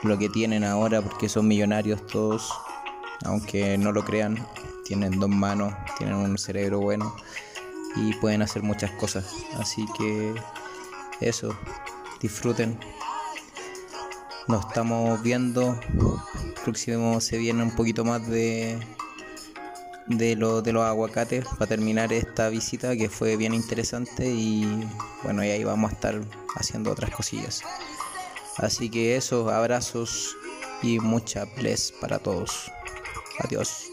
lo 0.03 0.18
que 0.18 0.28
tienen 0.28 0.64
ahora 0.64 1.01
porque 1.01 1.28
son 1.28 1.47
millonarios 1.47 2.05
todos, 2.09 2.53
aunque 3.25 3.79
no 3.79 3.93
lo 3.93 4.05
crean, 4.05 4.47
tienen 4.85 5.18
dos 5.18 5.31
manos, 5.31 5.75
tienen 5.99 6.16
un 6.16 6.39
cerebro 6.39 6.81
bueno 6.81 7.14
y 7.97 8.14
pueden 8.14 8.43
hacer 8.43 8.62
muchas 8.62 8.91
cosas. 8.93 9.27
Así 9.59 9.87
que 9.99 10.35
eso, 11.20 11.57
disfruten. 12.20 12.79
Nos 14.49 14.66
estamos 14.66 15.23
viendo. 15.23 15.79
Próximo 16.64 17.20
se 17.20 17.39
viene 17.39 17.62
un 17.62 17.75
poquito 17.75 18.05
más 18.05 18.27
de 18.29 18.79
de, 20.07 20.37
lo, 20.37 20.62
de 20.62 20.73
los 20.73 20.83
aguacates 20.83 21.45
para 21.45 21.66
terminar 21.66 22.12
esta 22.12 22.49
visita 22.49 22.97
que 22.97 23.09
fue 23.09 23.37
bien 23.37 23.55
interesante 23.55 24.27
y 24.27 24.87
bueno 25.23 25.45
y 25.45 25.51
ahí 25.51 25.64
vamos 25.64 25.91
a 25.91 25.95
estar 25.95 26.20
haciendo 26.57 26.91
otras 26.91 27.11
cosillas. 27.11 27.62
Así 28.59 28.91
que 28.91 29.16
esos 29.16 29.51
abrazos 29.51 30.37
y 30.83 30.99
mucha 30.99 31.45
bless 31.57 31.93
para 32.01 32.18
todos. 32.18 32.70
Adiós. 33.39 33.91